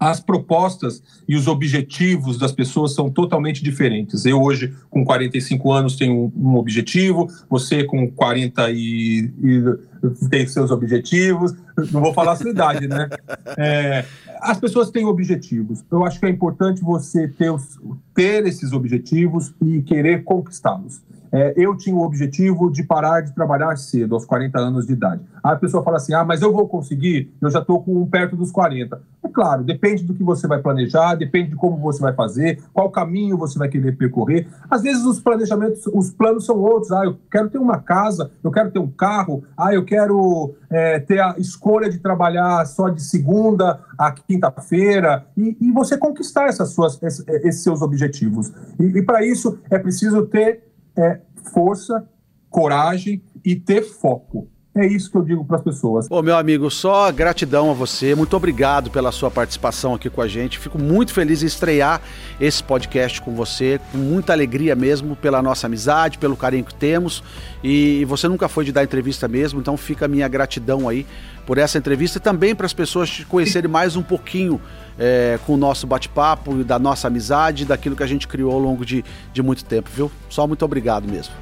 as 0.00 0.18
propostas 0.18 1.02
e 1.28 1.36
os 1.36 1.46
objetivos 1.46 2.38
das 2.38 2.52
pessoas 2.52 2.94
são 2.94 3.10
totalmente 3.10 3.62
diferentes. 3.62 4.24
Eu 4.24 4.40
hoje, 4.42 4.74
com 4.88 5.04
45 5.04 5.70
anos, 5.70 5.96
tenho 5.96 6.32
um 6.34 6.56
objetivo, 6.56 7.28
você 7.50 7.84
com 7.84 8.10
40 8.10 8.70
e, 8.70 9.30
e 9.42 10.28
tem 10.30 10.46
seus 10.46 10.70
objetivos. 10.70 11.54
Não 11.92 12.00
vou 12.00 12.14
falar 12.14 12.32
a 12.32 12.36
sua 12.36 12.50
idade, 12.50 12.88
né? 12.88 13.08
É, 13.58 14.04
as 14.40 14.58
pessoas 14.58 14.90
têm 14.90 15.04
objetivos. 15.04 15.84
Eu 15.90 16.04
acho 16.04 16.18
que 16.18 16.24
é 16.24 16.30
importante 16.30 16.80
você 16.82 17.26
ter, 17.28 17.50
os, 17.50 17.78
ter 18.14 18.46
esses 18.46 18.72
objetivos 18.72 19.52
e 19.60 19.82
querer 19.82 20.22
conquistá-los. 20.22 21.02
É, 21.32 21.54
eu 21.56 21.76
tinha 21.76 21.94
o 21.94 22.02
objetivo 22.02 22.70
de 22.70 22.82
parar 22.82 23.20
de 23.20 23.32
trabalhar 23.34 23.76
cedo, 23.76 24.14
aos 24.14 24.24
40 24.24 24.58
anos 24.58 24.86
de 24.86 24.92
idade. 24.92 25.22
Aí 25.42 25.52
a 25.52 25.56
pessoa 25.56 25.82
fala 25.82 25.96
assim: 25.96 26.12
ah, 26.12 26.24
mas 26.24 26.42
eu 26.42 26.52
vou 26.52 26.68
conseguir, 26.68 27.32
eu 27.40 27.50
já 27.50 27.60
estou 27.60 27.82
com 27.82 28.04
perto 28.06 28.36
dos 28.36 28.50
40. 28.50 29.00
É 29.22 29.28
claro, 29.28 29.62
depende 29.62 30.02
do 30.02 30.14
que 30.14 30.22
você 30.22 30.46
vai 30.46 30.60
planejar, 30.60 31.14
depende 31.14 31.50
de 31.50 31.56
como 31.56 31.76
você 31.76 32.00
vai 32.00 32.12
fazer, 32.12 32.62
qual 32.72 32.90
caminho 32.90 33.36
você 33.36 33.58
vai 33.58 33.68
querer 33.68 33.96
percorrer. 33.96 34.48
Às 34.68 34.82
vezes 34.82 35.04
os 35.04 35.20
planejamentos, 35.20 35.86
os 35.86 36.10
planos 36.10 36.44
são 36.46 36.58
outros. 36.58 36.90
Ah, 36.90 37.04
eu 37.04 37.16
quero 37.30 37.48
ter 37.48 37.58
uma 37.58 37.78
casa, 37.78 38.30
eu 38.42 38.50
quero 38.50 38.70
ter 38.70 38.78
um 38.78 38.90
carro, 38.90 39.44
ah, 39.56 39.72
eu 39.72 39.84
quero 39.84 40.54
é, 40.70 40.98
ter 41.00 41.20
a 41.20 41.34
escolha 41.38 41.90
de 41.90 41.98
trabalhar 41.98 42.64
só 42.66 42.88
de 42.88 43.02
segunda 43.02 43.80
a 43.98 44.12
quinta-feira, 44.12 45.26
e, 45.36 45.56
e, 45.60 45.70
você 45.72 45.98
conquistar 45.98 46.46
essas 46.46 46.70
suas, 46.70 46.98
esses 47.02 47.62
seus 47.62 47.82
objetivos. 47.82 48.50
E, 48.78 48.84
e 48.98 49.02
para 49.02 49.24
isso 49.24 49.58
é 49.70 49.78
preciso 49.78 50.24
ter 50.26 50.69
é 51.02 51.22
força, 51.52 52.08
coragem 52.48 53.22
e 53.44 53.56
ter 53.56 53.82
foco. 53.82 54.48
É 54.72 54.86
isso 54.86 55.10
que 55.10 55.16
eu 55.16 55.22
digo 55.22 55.44
para 55.44 55.56
as 55.56 55.62
pessoas. 55.62 56.06
Ô, 56.08 56.22
meu 56.22 56.36
amigo, 56.36 56.70
só 56.70 57.10
gratidão 57.10 57.72
a 57.72 57.74
você. 57.74 58.14
Muito 58.14 58.36
obrigado 58.36 58.88
pela 58.88 59.10
sua 59.10 59.28
participação 59.28 59.94
aqui 59.94 60.08
com 60.08 60.22
a 60.22 60.28
gente. 60.28 60.60
Fico 60.60 60.78
muito 60.78 61.12
feliz 61.12 61.42
em 61.42 61.46
estrear 61.46 62.00
esse 62.40 62.62
podcast 62.62 63.20
com 63.20 63.34
você, 63.34 63.80
com 63.90 63.98
muita 63.98 64.32
alegria 64.32 64.76
mesmo 64.76 65.16
pela 65.16 65.42
nossa 65.42 65.66
amizade, 65.66 66.18
pelo 66.18 66.36
carinho 66.36 66.64
que 66.64 66.74
temos. 66.74 67.20
E 67.64 68.04
você 68.04 68.28
nunca 68.28 68.48
foi 68.48 68.64
de 68.64 68.70
dar 68.70 68.84
entrevista 68.84 69.26
mesmo, 69.26 69.58
então 69.58 69.76
fica 69.76 70.04
a 70.04 70.08
minha 70.08 70.28
gratidão 70.28 70.88
aí 70.88 71.04
por 71.44 71.58
essa 71.58 71.76
entrevista 71.76 72.18
e 72.18 72.20
também 72.20 72.54
para 72.54 72.64
as 72.64 72.72
pessoas 72.72 73.10
te 73.10 73.26
conhecerem 73.26 73.68
mais 73.68 73.96
um 73.96 74.02
pouquinho 74.02 74.60
é, 74.96 75.36
com 75.44 75.54
o 75.54 75.56
nosso 75.56 75.84
bate-papo, 75.84 76.62
da 76.62 76.78
nossa 76.78 77.08
amizade, 77.08 77.64
daquilo 77.64 77.96
que 77.96 78.04
a 78.04 78.06
gente 78.06 78.28
criou 78.28 78.52
ao 78.52 78.58
longo 78.60 78.86
de, 78.86 79.04
de 79.32 79.42
muito 79.42 79.64
tempo, 79.64 79.90
viu? 79.92 80.12
Só 80.28 80.46
muito 80.46 80.64
obrigado 80.64 81.10
mesmo. 81.10 81.34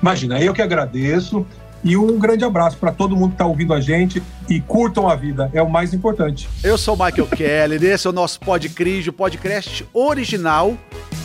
Imagina, 0.00 0.40
eu 0.40 0.54
que 0.54 0.62
agradeço. 0.62 1.44
E 1.86 1.96
um 1.96 2.18
grande 2.18 2.44
abraço 2.44 2.76
para 2.78 2.90
todo 2.90 3.14
mundo 3.14 3.28
que 3.28 3.34
está 3.34 3.46
ouvindo 3.46 3.72
a 3.72 3.80
gente 3.80 4.20
e 4.50 4.60
curtam 4.60 5.08
a 5.08 5.14
vida, 5.14 5.48
é 5.54 5.62
o 5.62 5.70
mais 5.70 5.94
importante. 5.94 6.48
Eu 6.64 6.76
sou 6.76 6.96
o 6.96 7.04
Michael 7.04 7.28
Keller, 7.28 7.84
esse 7.84 8.08
é 8.08 8.10
o 8.10 8.12
nosso 8.12 8.40
Podcris, 8.40 9.06
o 9.06 9.12
podcast 9.12 9.86
original 9.94 10.76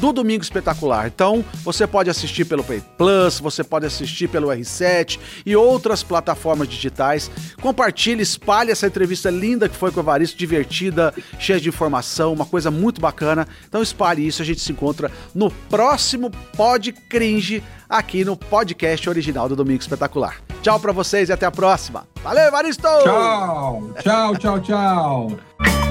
do 0.02 0.12
Domingo 0.12 0.44
Espetacular. 0.44 1.06
Então, 1.06 1.46
você 1.64 1.86
pode 1.86 2.10
assistir 2.10 2.44
pelo 2.44 2.64
Play 2.64 2.82
Plus, 2.98 3.40
você 3.40 3.64
pode 3.64 3.86
assistir 3.86 4.28
pelo 4.28 4.48
R7 4.48 5.20
e 5.46 5.56
outras 5.56 6.02
plataformas 6.02 6.68
digitais. 6.68 7.30
Compartilhe, 7.62 8.24
espalhe 8.24 8.72
essa 8.72 8.88
entrevista 8.88 9.30
linda 9.30 9.70
que 9.70 9.76
foi 9.76 9.92
com 9.92 10.00
o 10.00 10.04
Evaristo, 10.04 10.38
divertida, 10.38 11.14
cheia 11.38 11.60
de 11.60 11.70
informação, 11.70 12.34
uma 12.34 12.46
coisa 12.46 12.72
muito 12.72 13.00
bacana. 13.00 13.48
Então, 13.70 13.84
espalhe 13.84 14.26
isso, 14.26 14.42
a 14.42 14.46
gente 14.46 14.60
se 14.60 14.72
encontra 14.72 15.12
no 15.36 15.52
próximo 15.70 16.32
Pod 16.58 16.92
Cringe 17.08 17.64
aqui 17.88 18.26
no 18.26 18.36
podcast 18.36 19.08
original 19.08 19.48
do 19.48 19.56
Domingo 19.56 19.82
Espetacular. 19.82 20.42
Tchau 20.64 20.80
para 20.80 20.92
vocês 20.92 21.30
e 21.30 21.34
até 21.34 21.46
a 21.46 21.52
próxima. 21.52 22.08
Valeu, 22.24 22.46
Evaristo! 22.46 22.88
Tchau, 23.04 23.94
tchau, 24.02 24.36
tchau, 24.38 24.60
tchau. 24.62 25.91